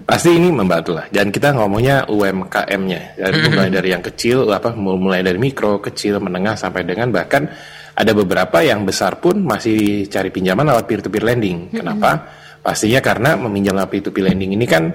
Pasti 0.03 0.35
ini 0.35 0.51
membantu 0.51 0.99
lah. 0.99 1.07
Dan 1.11 1.31
kita 1.31 1.55
ngomongnya 1.55 2.11
UMKM-nya. 2.11 3.19
Dari 3.19 3.37
mulai 3.47 3.71
dari 3.71 3.89
yang 3.95 4.03
kecil, 4.03 4.51
apa 4.51 4.75
mulai 4.75 5.23
dari 5.23 5.39
mikro, 5.39 5.79
kecil, 5.79 6.19
menengah 6.19 6.59
sampai 6.59 6.83
dengan 6.83 7.11
bahkan 7.15 7.47
ada 7.93 8.13
beberapa 8.17 8.65
yang 8.65 8.83
besar 8.89 9.21
pun 9.21 9.45
masih 9.45 10.09
cari 10.09 10.33
pinjaman 10.33 10.67
lewat 10.67 10.85
peer-to-peer 10.89 11.23
lending. 11.23 11.71
Kenapa? 11.71 12.25
Pastinya 12.63 12.99
karena 12.99 13.37
meminjam 13.39 13.79
lewat 13.79 13.91
peer-to-peer 13.91 14.33
lending 14.33 14.59
ini 14.59 14.67
kan 14.67 14.91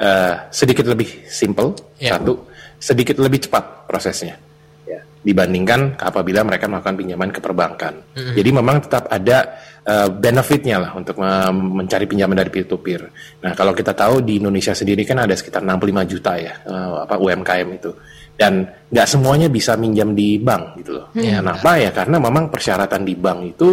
eh, 0.00 0.34
sedikit 0.52 0.88
lebih 0.88 1.24
simple, 1.28 1.76
Ya. 2.00 2.16
satu, 2.16 2.48
sedikit 2.80 3.20
lebih 3.20 3.44
cepat 3.48 3.88
prosesnya. 3.88 4.49
Ya, 4.90 5.06
dibandingkan 5.22 6.00
apabila 6.02 6.42
mereka 6.42 6.66
melakukan 6.66 6.98
pinjaman 6.98 7.30
ke 7.30 7.38
perbankan. 7.38 7.94
Jadi 8.34 8.50
memang 8.50 8.82
tetap 8.82 9.06
ada 9.06 9.54
uh, 9.86 10.08
benefitnya 10.10 10.80
lah 10.80 10.90
untuk 10.96 11.20
uh, 11.20 11.52
mencari 11.52 12.10
pinjaman 12.10 12.34
dari 12.34 12.50
peer 12.50 12.66
to 12.66 12.80
peer. 12.80 13.04
Nah 13.44 13.52
kalau 13.52 13.70
kita 13.70 13.92
tahu 13.92 14.24
di 14.24 14.40
Indonesia 14.40 14.72
sendiri 14.72 15.04
kan 15.04 15.22
ada 15.22 15.36
sekitar 15.36 15.62
65 15.62 16.10
juta 16.10 16.32
ya 16.40 16.58
uh, 16.66 17.04
apa 17.04 17.20
UMKM 17.20 17.68
itu 17.76 17.90
dan 18.34 18.64
nggak 18.88 19.06
semuanya 19.06 19.52
bisa 19.52 19.76
minjam 19.76 20.16
di 20.16 20.40
bank 20.40 20.80
gitu 20.80 20.96
loh. 20.96 21.06
Kenapa 21.12 21.76
ya? 21.76 21.92
Karena 21.92 22.16
memang 22.16 22.48
persyaratan 22.48 23.04
di 23.04 23.14
bank 23.14 23.38
itu 23.44 23.68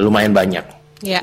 lumayan 0.00 0.32
banyak. 0.32 0.64
Ya. 1.04 1.20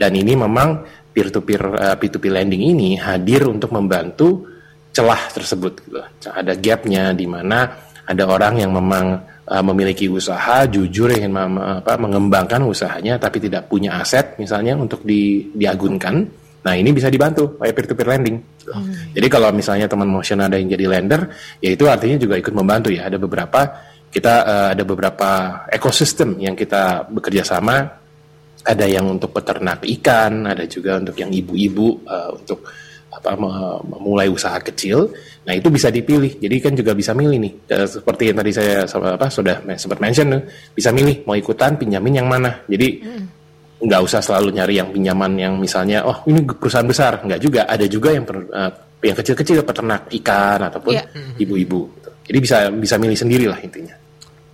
Dan 0.00 0.16
ini 0.16 0.32
memang 0.32 0.80
peer 1.12 1.28
to 1.28 1.44
peer 1.44 1.60
P2P 2.00 2.24
lending 2.32 2.64
ini 2.64 2.96
hadir 2.96 3.44
untuk 3.46 3.70
membantu 3.76 4.48
celah 4.96 5.28
tersebut. 5.28 5.72
Gitu. 5.84 6.00
Ada 6.32 6.56
gapnya 6.56 7.12
di 7.12 7.28
mana 7.28 7.68
ada 8.04 8.24
orang 8.28 8.60
yang 8.60 8.72
memang 8.72 9.20
uh, 9.48 9.64
memiliki 9.64 10.08
usaha, 10.08 10.68
jujur 10.68 11.08
ingin 11.12 11.32
mem- 11.32 11.84
apa, 11.84 11.96
mengembangkan 11.96 12.64
usahanya, 12.64 13.16
tapi 13.16 13.40
tidak 13.40 13.68
punya 13.68 14.00
aset 14.00 14.36
misalnya 14.36 14.76
untuk 14.76 15.04
di, 15.04 15.52
diagunkan. 15.52 16.14
Nah 16.64 16.74
ini 16.76 16.92
bisa 16.96 17.12
dibantu 17.12 17.60
oleh 17.60 17.72
peer 17.76 17.86
to 17.88 17.94
peer 17.96 18.08
lending. 18.08 18.36
gitu. 18.40 18.72
Jadi 19.12 19.26
kalau 19.28 19.52
misalnya 19.52 19.84
teman 19.84 20.08
motion 20.08 20.40
ada 20.40 20.56
yang 20.56 20.68
jadi 20.72 20.86
lender, 20.88 21.28
ya 21.60 21.70
itu 21.72 21.84
artinya 21.84 22.16
juga 22.16 22.40
ikut 22.40 22.54
membantu 22.56 22.88
ya. 22.88 23.08
Ada 23.08 23.20
beberapa 23.20 23.60
kita 24.08 24.34
uh, 24.46 24.68
ada 24.72 24.82
beberapa 24.86 25.30
ekosistem 25.68 26.40
yang 26.40 26.56
kita 26.56 27.04
bekerja 27.10 27.44
sama 27.44 28.00
ada 28.64 28.86
yang 28.88 29.04
untuk 29.12 29.36
peternak 29.36 29.84
ikan, 30.00 30.48
ada 30.48 30.64
juga 30.64 30.96
untuk 30.96 31.12
yang 31.20 31.28
ibu-ibu 31.28 32.00
uh, 32.08 32.32
untuk 32.32 32.64
apa 33.14 33.38
me- 33.38 33.82
memulai 33.94 34.26
usaha 34.26 34.58
kecil. 34.58 35.10
Nah 35.44 35.52
itu 35.52 35.68
bisa 35.68 35.88
dipilih. 35.88 36.40
Jadi 36.40 36.56
kan 36.58 36.72
juga 36.74 36.92
bisa 36.92 37.12
milih 37.12 37.38
nih. 37.38 37.52
Eh, 37.68 37.86
Seperti 37.86 38.32
yang 38.32 38.38
tadi 38.40 38.50
saya 38.50 38.84
apa 38.84 39.26
sudah 39.28 39.60
sempat 39.76 39.98
mention, 40.00 40.34
bisa 40.72 40.90
milih 40.90 41.22
mau 41.24 41.34
ikutan 41.34 41.76
pinjamin 41.76 42.18
yang 42.18 42.28
mana. 42.28 42.64
Jadi 42.66 43.00
nggak 43.84 44.00
usah 44.00 44.20
selalu 44.24 44.56
nyari 44.56 44.80
yang 44.80 44.88
pinjaman 44.88 45.32
yang 45.36 45.54
misalnya, 45.60 46.02
oh 46.02 46.24
ini 46.26 46.40
perusahaan 46.42 46.88
besar. 46.88 47.20
Nggak 47.20 47.40
juga. 47.40 47.60
Ada 47.68 47.84
juga 47.86 48.08
yang 48.10 48.24
per- 48.24 48.48
eh, 48.48 48.72
yang 49.04 49.16
kecil-kecil 49.16 49.60
peternak 49.62 50.08
ikan 50.22 50.60
ataupun 50.64 50.96
Iya. 50.96 51.04
ibu-ibu. 51.38 51.80
gitu. 51.92 52.10
Jadi 52.24 52.38
bisa 52.40 52.56
bisa 52.72 52.96
milih 52.96 53.18
sendiri 53.18 53.44
lah 53.44 53.60
intinya. 53.60 53.92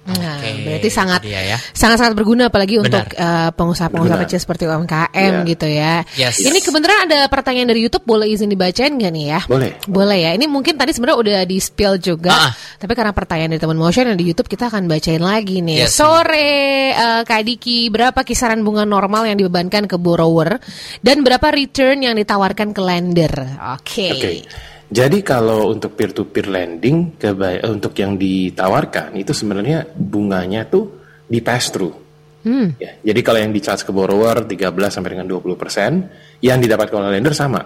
Nah, 0.01 0.41
berarti 0.41 0.89
sangat 0.89 1.23
ya. 1.23 1.61
sangat-sangat 1.71 2.17
berguna 2.17 2.49
apalagi 2.49 2.81
Benar. 2.81 2.89
untuk 2.89 3.07
eh, 3.15 3.51
pengusaha-pengusaha 3.53 4.17
Benar. 4.17 4.27
kecil 4.27 4.41
seperti 4.41 4.65
UMKM 4.65 5.13
Iya. 5.13 5.47
gitu 5.47 5.67
ya. 5.69 5.95
Yes. 6.17 6.41
Ini 6.41 6.59
kebetulan 6.59 6.99
ada 7.07 7.29
pertanyaan 7.29 7.69
dari 7.69 7.85
YouTube 7.85 8.09
boleh 8.09 8.27
izin 8.27 8.49
dibacain 8.49 8.97
gak 8.97 9.13
nih 9.13 9.25
ya? 9.29 9.41
Boleh. 9.45 9.77
Boleh 9.85 10.19
ya. 10.19 10.31
Ini 10.35 10.49
mungkin 10.49 10.75
tadi 10.75 10.91
sebenarnya 10.91 11.19
udah 11.21 11.39
di 11.45 11.59
spill 11.61 12.01
juga, 12.01 12.33
Ah. 12.33 12.51
tapi 12.77 12.97
karena 12.97 13.13
pertanyaan 13.13 13.53
dari 13.53 13.61
teman 13.61 13.77
motion 13.77 14.09
yang 14.09 14.19
di 14.19 14.27
YouTube 14.27 14.49
kita 14.49 14.67
akan 14.67 14.89
bacain 14.89 15.21
lagi 15.21 15.61
nih. 15.61 15.85
Yes. 15.85 15.95
Sore 15.95 16.49
eh, 16.91 17.21
Kak 17.23 17.43
Diki, 17.45 17.93
berapa 17.93 18.25
kisaran 18.25 18.65
bunga 18.65 18.83
normal 18.83 19.29
yang 19.29 19.37
dibebankan 19.37 19.85
ke 19.85 19.95
borrower 19.95 20.59
dan 21.01 21.21
berapa 21.23 21.53
return 21.53 22.03
yang 22.03 22.17
ditawarkan 22.17 22.73
ke 22.73 22.81
lender? 22.81 23.33
Oke. 23.77 24.09
Oke. 24.11 24.33
Jadi 24.91 25.23
kalau 25.23 25.71
untuk 25.71 25.95
peer 25.95 26.11
to 26.11 26.27
peer 26.27 26.51
lending 26.51 27.15
keba- 27.15 27.63
eh, 27.63 27.71
untuk 27.71 27.95
yang 27.95 28.19
ditawarkan 28.19 29.15
itu 29.15 29.31
sebenarnya 29.31 29.87
bunganya 29.95 30.67
tuh 30.67 30.99
di 31.31 31.39
pass 31.39 31.71
through. 31.71 31.95
Ya, 32.81 32.97
jadi 33.05 33.21
kalau 33.23 33.39
yang 33.39 33.53
di 33.53 33.61
charge 33.61 33.85
ke 33.87 33.93
borrower 33.93 34.49
13 34.49 34.91
sampai 34.91 35.15
dengan 35.15 35.29
20%, 35.29 36.11
yang 36.43 36.59
didapatkan 36.59 36.97
oleh 36.97 37.21
lender 37.21 37.37
sama. 37.37 37.61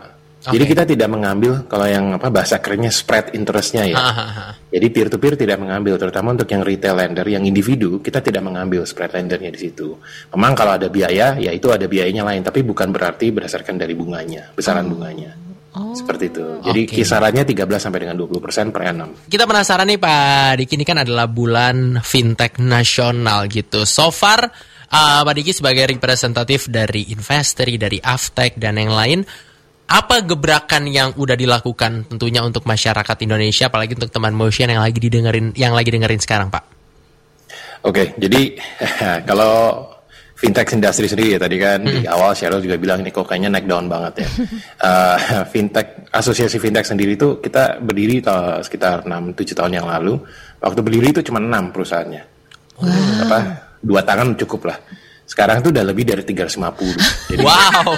Jadi 0.44 0.64
kita 0.68 0.84
tidak 0.84 1.08
mengambil 1.08 1.64
kalau 1.64 1.88
yang 1.88 2.20
apa 2.20 2.28
bahasa 2.28 2.60
kerennya 2.60 2.92
spread 2.92 3.32
interestnya 3.32 3.88
ya. 3.88 3.96
Ah. 3.96 4.52
Jadi 4.68 4.86
peer 4.92 5.08
to 5.08 5.16
peer 5.16 5.40
tidak 5.40 5.56
mengambil, 5.56 5.96
terutama 5.96 6.36
untuk 6.36 6.44
yang 6.52 6.60
retail 6.60 7.00
lender, 7.00 7.24
yang 7.24 7.48
individu 7.48 8.04
kita 8.04 8.20
tidak 8.20 8.44
mengambil 8.44 8.84
spread 8.84 9.16
lendernya 9.16 9.48
di 9.48 9.56
situ. 9.56 9.96
Memang 10.36 10.52
kalau 10.52 10.76
ada 10.76 10.92
biaya, 10.92 11.40
ya 11.40 11.48
itu 11.48 11.72
ada 11.72 11.88
biayanya 11.88 12.28
lain, 12.28 12.44
tapi 12.44 12.60
bukan 12.60 12.92
berarti 12.92 13.32
berdasarkan 13.32 13.80
dari 13.80 13.96
bunganya, 13.96 14.52
besaran 14.52 14.84
bunganya. 14.84 15.32
Seperti 15.74 16.30
itu. 16.30 16.44
Jadi 16.62 16.80
Oke. 16.86 16.94
kisarannya 17.02 17.42
13 17.42 17.82
sampai 17.82 18.06
dengan 18.06 18.14
20 18.14 18.38
persen 18.38 18.70
per 18.70 18.94
annum. 18.94 19.10
Kita 19.26 19.42
penasaran 19.42 19.90
nih 19.90 19.98
Pak 19.98 20.62
Diki 20.62 20.74
ini 20.78 20.86
kan 20.86 21.02
adalah 21.02 21.26
bulan 21.26 21.98
fintech 21.98 22.62
nasional 22.62 23.50
gitu. 23.50 23.82
So 23.82 24.14
far 24.14 24.54
uh, 24.94 25.20
Pak 25.26 25.34
Diki 25.34 25.50
sebagai 25.50 25.90
representatif 25.90 26.70
dari 26.70 27.10
Investory, 27.10 27.74
dari 27.74 27.98
Aftek 27.98 28.54
dan 28.54 28.78
yang 28.78 28.94
lain, 28.94 29.26
apa 29.90 30.22
gebrakan 30.22 30.86
yang 30.86 31.10
udah 31.18 31.34
dilakukan 31.34 32.06
tentunya 32.06 32.40
untuk 32.46 32.64
masyarakat 32.70 33.16
Indonesia, 33.26 33.66
apalagi 33.66 33.98
untuk 33.98 34.14
teman 34.14 34.32
motion 34.32 34.70
yang 34.70 34.80
lagi 34.80 35.02
didengerin, 35.02 35.52
yang 35.58 35.74
lagi 35.74 35.90
dengerin 35.90 36.22
sekarang 36.22 36.48
Pak? 36.54 36.64
Oke, 37.84 38.16
jadi 38.16 38.56
kalau 39.28 39.93
fintech 40.44 40.76
industry 40.76 41.08
sendiri 41.08 41.28
ya 41.34 41.40
tadi 41.40 41.56
kan 41.56 41.80
di 41.80 42.04
awal 42.04 42.36
Cheryl 42.36 42.60
juga 42.60 42.76
bilang 42.76 43.00
ini 43.00 43.08
kok 43.08 43.24
kayaknya 43.24 43.56
naik 43.56 43.64
down 43.64 43.88
banget 43.88 44.20
ya. 44.20 44.28
Eh, 44.84 45.18
fintech 45.48 46.12
asosiasi 46.12 46.60
fintech 46.60 46.84
sendiri 46.84 47.16
itu 47.16 47.40
kita 47.40 47.80
berdiri 47.80 48.20
ta- 48.20 48.60
sekitar 48.60 49.08
6 49.08 49.32
7 49.32 49.56
tahun 49.56 49.72
yang 49.80 49.88
lalu. 49.88 50.20
Waktu 50.60 50.80
berdiri 50.84 51.08
itu 51.16 51.24
cuma 51.24 51.40
6 51.40 51.72
perusahaannya. 51.72 52.22
Apa? 53.24 53.38
Dua 53.80 54.04
tangan 54.04 54.36
cukup 54.36 54.68
lah. 54.68 54.76
Sekarang 55.24 55.64
itu 55.64 55.72
udah 55.72 55.84
lebih 55.84 56.04
dari 56.04 56.22
350. 56.22 57.32
Jadi 57.32 57.42
Wow. 57.42 57.96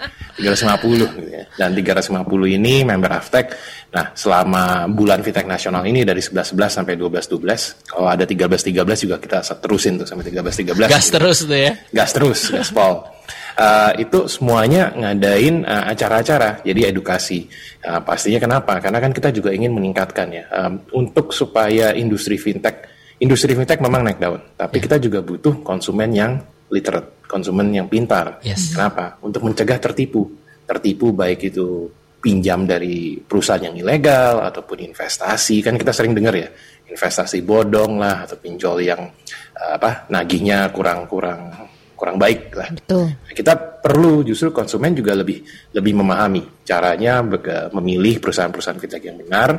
350 0.34 1.14
gitu 1.14 1.30
ya. 1.30 1.46
Dan 1.54 1.78
350 1.78 2.58
ini 2.58 2.82
member 2.82 3.10
Aftek. 3.14 3.54
Nah, 3.94 4.10
selama 4.18 4.90
bulan 4.90 5.22
Fintech 5.22 5.46
Nasional 5.46 5.86
ini 5.86 6.02
dari 6.02 6.18
11-11 6.18 6.82
sampai 6.82 6.98
12-12, 6.98 7.86
kalau 7.86 8.10
ada 8.10 8.26
13-13 8.26 9.06
juga 9.06 9.16
kita 9.22 9.38
terusin 9.62 10.02
tuh 10.02 10.06
sampai 10.10 10.26
13-13. 10.34 10.90
Gas 10.90 11.06
terus 11.14 11.38
tuh 11.46 11.54
ya. 11.54 11.72
Gas 11.94 12.10
terus, 12.10 12.50
gaspol. 12.50 13.06
Eh, 13.54 14.02
itu 14.02 14.26
semuanya 14.26 14.90
ngadain 14.98 15.62
eh, 15.62 15.84
acara-acara, 15.94 16.66
jadi 16.66 16.90
edukasi. 16.90 17.46
Eh, 17.78 18.00
pastinya 18.02 18.42
kenapa? 18.42 18.82
Karena 18.82 18.98
kan 18.98 19.14
kita 19.14 19.30
juga 19.30 19.54
ingin 19.54 19.70
meningkatkan 19.70 20.26
ya, 20.34 20.44
em, 20.50 20.82
untuk 20.90 21.30
supaya 21.30 21.94
industri 21.94 22.34
fintech, 22.34 22.82
industri 23.22 23.54
fintech 23.54 23.78
memang 23.78 24.02
naik 24.02 24.18
daun, 24.18 24.42
tapi 24.58 24.82
kita 24.82 24.98
juga 24.98 25.22
butuh 25.22 25.62
konsumen 25.62 26.10
yang 26.10 26.42
literate, 26.74 27.22
konsumen 27.30 27.70
yang 27.70 27.86
pintar. 27.86 28.42
Yes. 28.42 28.74
Kenapa? 28.74 29.22
Untuk 29.22 29.46
mencegah 29.46 29.78
tertipu, 29.78 30.26
tertipu 30.66 31.14
baik 31.14 31.54
itu 31.54 31.86
pinjam 32.18 32.66
dari 32.66 33.20
perusahaan 33.22 33.62
yang 33.62 33.78
ilegal 33.78 34.42
ataupun 34.42 34.82
investasi, 34.82 35.62
kan 35.62 35.78
kita 35.78 35.94
sering 35.94 36.16
dengar 36.16 36.34
ya, 36.34 36.48
investasi 36.90 37.46
bodong 37.46 38.02
lah 38.02 38.26
atau 38.26 38.34
pinjol 38.40 38.82
yang 38.82 39.06
eh, 39.54 39.72
apa 39.78 40.10
nagihnya 40.10 40.74
kurang-kurang 40.74 41.70
kurang 41.94 42.18
baik 42.18 42.50
lah. 42.58 42.68
Betul. 42.74 43.06
Kita 43.30 43.54
perlu 43.54 44.26
justru 44.26 44.50
konsumen 44.50 44.92
juga 44.92 45.14
lebih 45.14 45.40
lebih 45.72 45.92
memahami 45.94 46.66
caranya 46.66 47.22
memilih 47.70 48.18
perusahaan-perusahaan 48.18 48.80
fintech 48.82 49.04
yang 49.06 49.18
benar. 49.22 49.50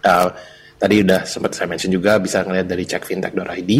Uh, 0.00 0.32
tadi 0.80 1.04
udah 1.04 1.28
sempat 1.28 1.52
saya 1.52 1.68
mention 1.68 1.92
juga 1.92 2.16
bisa 2.16 2.40
ngeliat 2.40 2.64
dari 2.64 2.88
cekfintech.id 2.88 3.72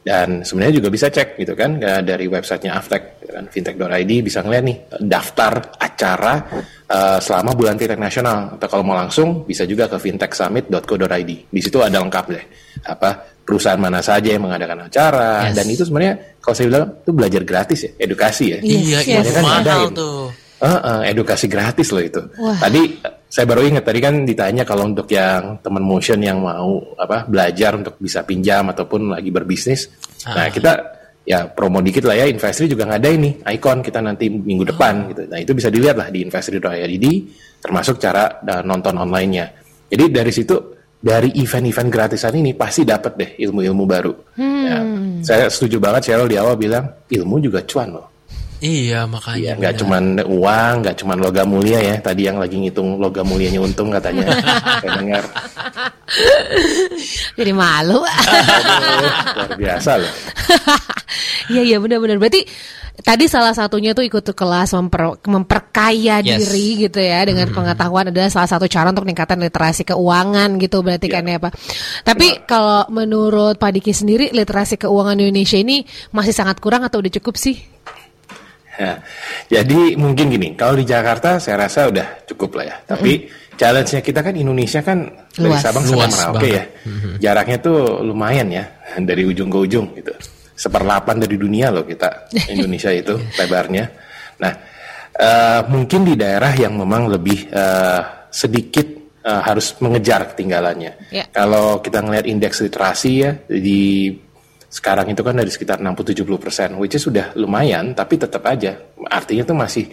dan 0.00 0.40
sebenarnya 0.40 0.80
juga 0.80 0.88
bisa 0.88 1.12
cek 1.12 1.36
gitu 1.36 1.52
kan 1.52 1.76
dari 2.00 2.24
websitenya 2.26 2.72
Aftek 2.80 3.20
gitu 3.20 3.32
kan 3.36 3.44
fintech.id 3.46 4.12
bisa 4.24 4.40
ngeliat 4.40 4.64
nih 4.64 4.76
daftar 5.04 5.76
acara 5.76 6.34
uh, 6.88 7.18
selama 7.20 7.52
bulan 7.52 7.76
fintech 7.76 8.00
nasional 8.00 8.56
atau 8.56 8.66
kalau 8.72 8.88
mau 8.88 8.96
langsung 8.96 9.44
bisa 9.44 9.68
juga 9.68 9.84
ke 9.84 10.00
fintechsummit.co.id 10.00 11.30
di 11.52 11.60
situ 11.60 11.76
ada 11.84 12.00
lengkap 12.00 12.24
deh 12.32 12.44
apa 12.88 13.10
perusahaan 13.44 13.78
mana 13.78 14.00
saja 14.00 14.32
yang 14.32 14.42
mengadakan 14.48 14.88
acara 14.88 15.52
Yes. 15.52 15.54
dan 15.60 15.66
itu 15.68 15.82
sebenarnya 15.84 16.14
kalau 16.40 16.54
saya 16.56 16.66
bilang 16.72 16.84
itu 16.98 17.10
belajar 17.12 17.42
gratis 17.44 17.78
ya 17.84 17.90
edukasi 18.00 18.44
ya 18.48 18.58
Iya, 18.58 18.80
Yes, 18.80 19.04
itu 19.04 19.12
yes. 19.28 19.34
kan 19.36 19.42
mahal 19.44 19.60
ngadain. 19.62 19.90
tuh. 19.92 20.20
Eh, 20.56 20.64
eh, 20.64 21.12
edukasi 21.12 21.52
gratis 21.52 21.92
loh 21.92 22.00
itu. 22.00 22.22
Wah. 22.40 22.56
Tadi 22.56 22.96
saya 23.28 23.44
baru 23.44 23.68
ingat 23.68 23.84
tadi 23.84 24.00
kan 24.00 24.24
ditanya 24.24 24.64
kalau 24.64 24.88
untuk 24.88 25.04
yang 25.12 25.60
teman 25.60 25.84
motion 25.84 26.16
yang 26.24 26.40
mau 26.40 26.80
apa 26.96 27.28
belajar 27.28 27.76
untuk 27.76 28.00
bisa 28.00 28.24
pinjam 28.24 28.64
ataupun 28.72 29.12
lagi 29.12 29.28
berbisnis. 29.28 29.92
Nah, 30.24 30.48
kita 30.48 30.96
ya 31.28 31.44
promo 31.52 31.84
dikit 31.84 32.08
lah 32.08 32.16
ya 32.16 32.30
Investri 32.30 32.70
juga 32.70 32.86
ngadain 32.86 33.18
nih 33.18 33.34
Icon 33.58 33.84
kita 33.84 34.00
nanti 34.00 34.32
minggu 34.32 34.64
depan 34.72 35.12
gitu. 35.12 35.28
Nah, 35.28 35.38
itu 35.44 35.52
bisa 35.52 35.68
dilihat 35.68 36.00
lah 36.00 36.08
di 36.08 36.24
investri.id 36.24 37.06
termasuk 37.60 38.00
cara 38.00 38.40
eh, 38.40 38.62
nonton 38.64 38.96
online-nya. 38.96 39.46
Jadi 39.92 40.04
dari 40.08 40.32
situ 40.32 40.56
dari 40.96 41.36
event-event 41.36 41.92
gratisan 41.92 42.32
ini 42.32 42.56
pasti 42.56 42.88
dapat 42.88 43.12
deh 43.12 43.30
ilmu-ilmu 43.44 43.84
baru. 43.84 44.12
Ya, 44.40 44.80
saya 45.20 45.52
setuju 45.52 45.76
banget 45.76 46.08
Cheryl 46.08 46.26
di 46.26 46.40
awal 46.40 46.56
bilang 46.56 46.88
ilmu 47.12 47.44
juga 47.44 47.60
cuan 47.68 47.92
loh. 47.92 48.15
Iya, 48.56 49.04
makanya. 49.04 49.36
Iya, 49.36 49.52
nggak 49.60 49.72
benar. 49.76 49.80
cuman 49.84 50.02
uang, 50.24 50.72
nggak 50.80 50.96
cuman 50.96 51.16
logam 51.20 51.46
mulia 51.48 51.78
ya. 51.78 51.96
Tadi 52.00 52.22
yang 52.24 52.40
lagi 52.40 52.56
ngitung 52.56 52.96
logam 52.96 53.28
mulianya 53.28 53.60
untung 53.60 53.92
katanya. 53.92 54.32
Saya 54.82 54.90
dengar. 54.96 55.24
Jadi 57.36 57.52
malu. 57.52 58.00
Aduh, 58.00 59.12
luar 59.36 59.50
biasa 59.56 59.90
loh. 60.00 60.12
Iya 61.46 61.62
iya 61.62 61.78
benar-benar. 61.78 62.18
Berarti 62.18 62.42
tadi 63.06 63.30
salah 63.30 63.54
satunya 63.54 63.94
tuh 63.94 64.02
ikut 64.02 64.26
kelas 64.34 64.74
memper- 64.74 65.22
memperkaya 65.30 66.18
Yes. 66.18 66.50
diri 66.50 66.90
gitu 66.90 66.98
ya 66.98 67.22
dengan 67.22 67.46
pengetahuan 67.54 68.10
adalah 68.10 68.26
salah 68.26 68.50
satu 68.50 68.66
cara 68.66 68.90
untuk 68.90 69.06
meningkatkan 69.06 69.38
literasi 69.38 69.86
keuangan 69.86 70.58
gitu 70.58 70.82
berarti 70.82 71.06
kan 71.06 71.22
ya 71.22 71.38
Pak. 71.38 71.54
Tapi 72.02 72.42
kalau 72.50 72.82
menurut 72.90 73.62
Pak 73.62 73.78
Diki 73.78 73.94
sendiri 73.94 74.34
literasi 74.34 74.74
keuangan 74.74 75.22
Indonesia 75.22 75.54
ini 75.54 75.86
masih 76.10 76.34
sangat 76.34 76.58
kurang 76.58 76.82
atau 76.82 76.98
udah 76.98 77.14
cukup 77.14 77.38
sih? 77.38 77.75
Ya, 78.76 79.00
jadi 79.48 79.96
mungkin 79.96 80.28
gini, 80.28 80.52
kalau 80.52 80.76
di 80.76 80.84
Jakarta 80.84 81.40
saya 81.40 81.64
rasa 81.64 81.88
udah 81.88 82.28
cukup 82.28 82.60
lah 82.60 82.64
ya. 82.68 82.76
Tapi 82.84 83.24
challenge-nya 83.56 84.00
kita 84.04 84.20
kan 84.20 84.34
Indonesia 84.36 84.84
kan 84.84 85.08
dari 85.32 85.48
Luas. 85.48 85.64
Sabang 85.64 85.84
sampai 85.88 86.08
Merauke 86.12 86.36
banget. 86.36 86.52
ya. 86.52 86.64
Jaraknya 87.32 87.58
tuh 87.64 87.78
lumayan 88.04 88.48
ya 88.52 88.64
dari 89.00 89.24
ujung 89.24 89.48
ke 89.48 89.58
ujung 89.58 89.86
gitu. 89.96 90.12
Seperlapan 90.56 91.16
dari 91.20 91.36
dunia 91.40 91.72
loh 91.72 91.84
kita 91.88 92.28
Indonesia 92.54 92.92
itu 92.92 93.16
lebarnya. 93.16 93.84
Nah, 94.44 94.52
eh, 95.16 95.60
mungkin 95.72 96.04
di 96.04 96.14
daerah 96.14 96.52
yang 96.52 96.76
memang 96.76 97.08
lebih 97.08 97.48
eh, 97.48 98.00
sedikit 98.28 98.86
eh, 99.24 99.40
harus 99.40 99.72
mengejar 99.80 100.36
ketinggalannya. 100.36 100.92
Ya. 101.08 101.24
Kalau 101.32 101.80
kita 101.80 102.04
ngelihat 102.04 102.28
indeks 102.28 102.60
literasi 102.60 103.12
ya 103.24 103.32
di 103.48 104.12
sekarang 104.76 105.08
itu 105.08 105.24
kan 105.24 105.32
dari 105.32 105.48
sekitar 105.48 105.80
60-70 105.80 106.36
persen, 106.36 106.68
which 106.76 107.00
is 107.00 107.02
sudah 107.08 107.32
lumayan, 107.32 107.96
tapi 107.96 108.20
tetap 108.20 108.44
aja 108.44 108.76
artinya 109.08 109.48
tuh 109.48 109.56
masih 109.56 109.88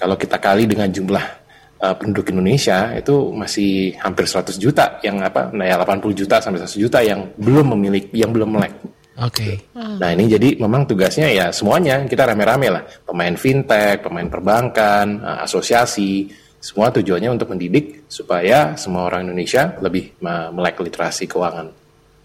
kalau 0.00 0.16
kita 0.16 0.40
kali 0.40 0.64
dengan 0.64 0.88
jumlah 0.88 1.24
uh, 1.84 1.94
penduduk 2.00 2.32
Indonesia 2.32 2.96
itu 2.96 3.12
masih 3.36 3.92
hampir 4.00 4.24
100 4.24 4.56
juta 4.56 4.96
yang 5.04 5.20
apa, 5.20 5.52
nah 5.52 5.68
ya 5.68 5.76
80 5.76 6.16
juta 6.24 6.40
sampai 6.40 6.64
100 6.64 6.72
juta 6.88 7.04
yang 7.04 7.20
belum 7.36 7.76
memiliki, 7.76 8.16
yang 8.16 8.32
belum 8.32 8.48
melek. 8.48 8.74
Oke. 9.14 9.70
Nah 9.76 10.10
ini 10.10 10.26
jadi 10.26 10.58
memang 10.58 10.90
tugasnya 10.90 11.30
ya 11.30 11.46
semuanya 11.54 12.02
kita 12.08 12.26
rame-rame 12.26 12.66
lah, 12.72 12.82
pemain 13.04 13.36
fintech, 13.36 14.02
pemain 14.02 14.26
perbankan, 14.26 15.20
uh, 15.20 15.44
asosiasi, 15.44 16.32
semua 16.64 16.88
tujuannya 16.88 17.28
untuk 17.28 17.52
mendidik 17.52 18.08
supaya 18.08 18.72
semua 18.80 19.04
orang 19.04 19.28
Indonesia 19.28 19.76
lebih 19.84 20.16
uh, 20.24 20.48
melek 20.48 20.80
literasi 20.80 21.28
keuangan. 21.28 21.83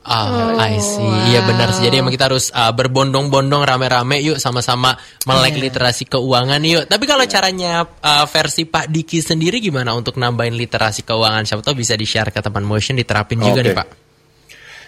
Ah, 0.09 0.57
I 0.57 0.81
see. 0.81 1.05
Iya 1.29 1.45
benar 1.45 1.69
sih. 1.69 1.85
Jadi 1.85 2.01
emang 2.01 2.09
kita 2.09 2.25
harus 2.25 2.49
uh, 2.49 2.73
berbondong-bondong 2.73 3.61
rame-rame 3.61 4.17
yuk 4.25 4.41
sama-sama 4.41 4.97
melek 5.29 5.61
literasi 5.61 6.09
keuangan 6.09 6.57
yuk. 6.65 6.89
Tapi 6.89 7.05
kalau 7.05 7.29
caranya 7.29 7.85
uh, 7.85 8.25
versi 8.25 8.65
Pak 8.65 8.89
Diki 8.89 9.21
sendiri 9.21 9.61
gimana 9.61 9.93
untuk 9.93 10.17
nambahin 10.17 10.57
literasi 10.57 11.05
keuangan? 11.05 11.45
Siapa 11.45 11.61
tahu 11.61 11.77
bisa 11.77 11.93
di-share 11.93 12.33
ke 12.33 12.41
teman 12.41 12.65
motion 12.65 12.97
diterapin 12.97 13.37
juga 13.37 13.61
nih 13.61 13.77
Pak. 13.77 13.87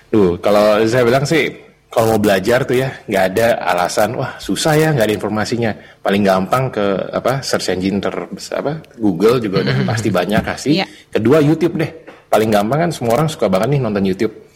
Tuh, 0.09 0.41
kalau 0.41 0.81
saya 0.89 1.05
bilang 1.05 1.23
sih, 1.23 1.53
kalau 1.87 2.17
mau 2.17 2.19
belajar 2.19 2.65
tuh 2.65 2.81
ya, 2.81 2.89
nggak 3.05 3.23
ada 3.31 3.47
alasan, 3.61 4.17
wah 4.17 4.41
susah 4.41 4.73
ya, 4.73 4.89
nggak 4.89 5.05
ada 5.05 5.15
informasinya. 5.15 5.71
Paling 6.01 6.25
gampang 6.25 6.73
ke 6.73 7.13
apa 7.13 7.45
search 7.45 7.77
engine 7.77 8.01
ter 8.01 8.11
apa 8.57 8.81
Google 8.97 9.37
juga 9.37 9.69
udah 9.69 9.85
pasti 9.93 10.09
banyak 10.09 10.41
kasih. 10.41 10.81
Iya. 10.81 10.85
Kedua 11.13 11.37
YouTube 11.45 11.77
deh, 11.77 11.91
paling 12.25 12.49
gampang 12.49 12.89
kan 12.89 12.91
semua 12.91 13.21
orang 13.21 13.29
suka 13.29 13.45
banget 13.47 13.77
nih 13.77 13.81
nonton 13.85 14.03
YouTube. 14.03 14.50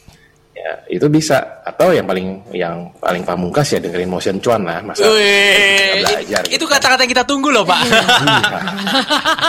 Ya 0.66 0.82
itu 0.90 1.06
bisa. 1.06 1.55
Atau 1.66 1.90
yang 1.90 2.06
paling 2.06 2.46
yang 2.54 2.94
paling 3.02 3.26
pamungkas 3.26 3.74
ya 3.74 3.82
dengerin 3.82 4.06
motion 4.06 4.38
cuan 4.38 4.62
lah, 4.70 4.86
masa 4.86 5.02
Wih, 5.02 5.98
belajar. 5.98 6.46
itu 6.46 6.62
gitu. 6.62 6.66
kata-kata 6.70 7.02
yang 7.02 7.12
kita 7.18 7.26
tunggu 7.26 7.50
loh 7.50 7.66
Pak. 7.66 7.82
Iya. 7.82 8.02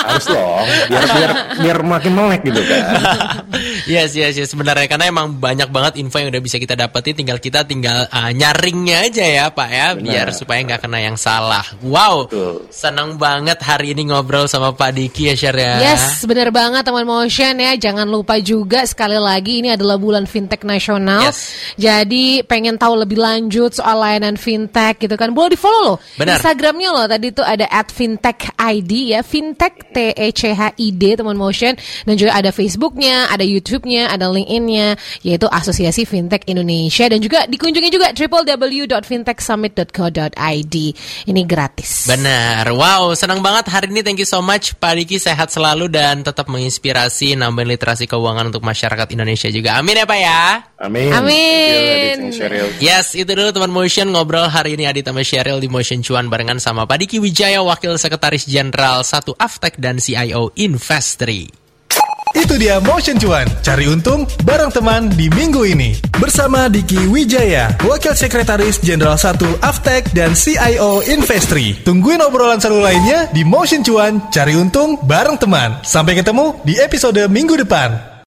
harus 0.09 0.25
dong, 0.25 0.65
biar 0.89 1.05
biar 1.13 1.33
biar 1.61 1.79
makin 1.85 2.13
melek 2.17 2.41
gitu 2.49 2.61
kan. 2.65 2.81
Yes, 3.85 4.17
yes, 4.17 4.33
yes. 4.41 4.49
Sebenarnya 4.49 4.89
karena 4.89 5.13
emang 5.13 5.37
banyak 5.37 5.69
banget 5.69 6.01
info 6.01 6.17
yang 6.17 6.33
udah 6.33 6.41
bisa 6.41 6.57
kita 6.57 6.73
dapetin, 6.73 7.21
tinggal 7.21 7.37
kita 7.37 7.69
tinggal 7.69 8.09
uh, 8.09 8.33
nyaringnya 8.33 9.13
aja 9.13 9.25
ya, 9.25 9.45
Pak 9.53 9.69
ya, 9.69 9.89
biar 9.93 10.33
supaya 10.33 10.65
nggak 10.65 10.89
kena 10.89 11.05
yang 11.05 11.21
salah. 11.21 11.69
Wow, 11.85 12.33
Betul. 12.33 12.65
senang 12.73 13.21
banget 13.21 13.61
hari 13.61 13.93
ini 13.93 14.09
ngobrol 14.09 14.49
sama 14.49 14.73
Pak 14.73 14.97
Diki 14.97 15.29
ya, 15.29 15.35
Syar 15.37 15.57
ya. 15.61 15.75
Yes, 15.93 16.25
benar 16.25 16.49
banget 16.49 16.81
teman 16.81 17.05
motion 17.05 17.61
ya. 17.61 17.77
Jangan 17.77 18.09
lupa 18.09 18.41
juga 18.41 18.89
sekali 18.89 19.21
lagi 19.21 19.61
ini 19.61 19.69
adalah 19.77 20.01
bulan 20.01 20.25
fintech 20.25 20.65
nasional. 20.65 21.29
Yes. 21.29 21.53
Jadi 21.77 22.06
pengen 22.47 22.79
tahu 22.79 23.03
lebih 23.03 23.19
lanjut 23.19 23.75
soal 23.75 24.01
layanan 24.01 24.37
fintech 24.39 25.03
gitu 25.03 25.17
kan. 25.19 25.35
Boleh 25.35 25.51
di 25.55 25.59
follow 25.59 25.95
loh. 25.95 25.99
Benar. 26.21 26.39
Instagramnya 26.39 26.91
loh 26.93 27.07
tadi 27.11 27.33
tuh 27.33 27.47
ada 27.47 27.67
at 27.71 27.91
fintech 27.91 28.51
ID 28.57 28.93
ya. 29.17 29.23
Fintech 29.27 29.91
T 29.91 30.15
E 30.15 30.31
C 30.31 30.55
H 30.55 30.79
I 30.79 30.95
D 30.95 31.17
teman 31.17 31.35
motion. 31.35 31.75
Dan 32.07 32.15
juga 32.15 32.39
ada 32.39 32.55
Facebooknya, 32.55 33.27
ada 33.33 33.43
YouTube-nya, 33.43 34.13
ada 34.13 34.31
LinkedIn-nya 34.31 34.95
yaitu 35.23 35.47
Asosiasi 35.51 36.05
Fintech 36.07 36.43
Indonesia 36.47 37.09
dan 37.11 37.21
juga 37.23 37.47
dikunjungi 37.49 37.91
juga 37.91 38.13
www.fintechsummit.co.id. 38.13 40.77
Ini 41.27 41.43
gratis. 41.47 42.07
Benar, 42.07 42.71
wow, 42.71 43.15
senang 43.17 43.43
banget 43.43 43.67
hari 43.73 43.89
ini. 43.91 44.03
Thank 44.05 44.21
you 44.23 44.29
so 44.29 44.43
much, 44.45 44.77
Pak 44.77 44.97
Diki. 44.99 45.17
Sehat 45.17 45.49
selalu 45.51 45.89
dan 45.89 46.23
tetap 46.23 46.47
menginspirasi, 46.53 47.35
nambahin 47.35 47.69
literasi 47.75 48.07
keuangan 48.07 48.47
untuk 48.53 48.63
masyarakat 48.63 49.11
Indonesia 49.15 49.51
juga. 49.51 49.75
Amin 49.81 49.97
ya, 49.99 50.07
Pak 50.07 50.19
ya. 50.21 50.63
Amin. 50.77 51.13
Amin. 51.13 51.96
Adit 51.97 52.37
Sheryl. 52.37 52.69
Yes, 52.79 53.17
itu 53.17 53.29
dulu 53.29 53.51
teman 53.51 53.73
Motion 53.73 54.13
ngobrol 54.13 54.47
hari 54.53 54.77
ini 54.77 54.85
Adita 54.85 55.11
sama 55.11 55.25
Sheryl 55.25 55.59
di 55.59 55.69
Motion 55.73 56.05
Cuan 56.05 56.29
barengan 56.29 56.61
sama 56.61 56.85
Pak 56.85 56.99
Diki 57.01 57.17
Wijaya, 57.17 57.65
Wakil 57.65 57.97
Sekretaris 57.97 58.45
Jenderal 58.45 59.01
1 59.01 59.33
Aftek 59.41 59.81
dan 59.81 59.97
CIO 59.97 60.53
Investri. 60.61 61.49
Itu 62.37 62.61
dia 62.61 62.77
Motion 62.85 63.17
Cuan, 63.17 63.49
cari 63.65 63.89
untung 63.89 64.29
bareng 64.45 64.69
teman 64.69 65.09
di 65.09 65.33
minggu 65.33 65.65
ini. 65.65 65.97
Bersama 66.21 66.69
Diki 66.69 67.09
Wijaya, 67.09 67.73
Wakil 67.81 68.13
Sekretaris 68.13 68.77
Jenderal 68.85 69.17
1 69.17 69.65
Aftek 69.65 70.13
dan 70.13 70.37
CIO 70.37 71.01
Investri. 71.09 71.81
Tungguin 71.81 72.21
obrolan 72.21 72.61
seru 72.61 72.85
lainnya 72.85 73.33
di 73.33 73.41
Motion 73.41 73.81
Cuan, 73.81 74.29
cari 74.29 74.53
untung 74.53 75.01
bareng 75.01 75.41
teman. 75.41 75.81
Sampai 75.81 76.13
ketemu 76.13 76.61
di 76.61 76.77
episode 76.77 77.25
minggu 77.33 77.57
depan. 77.57 78.16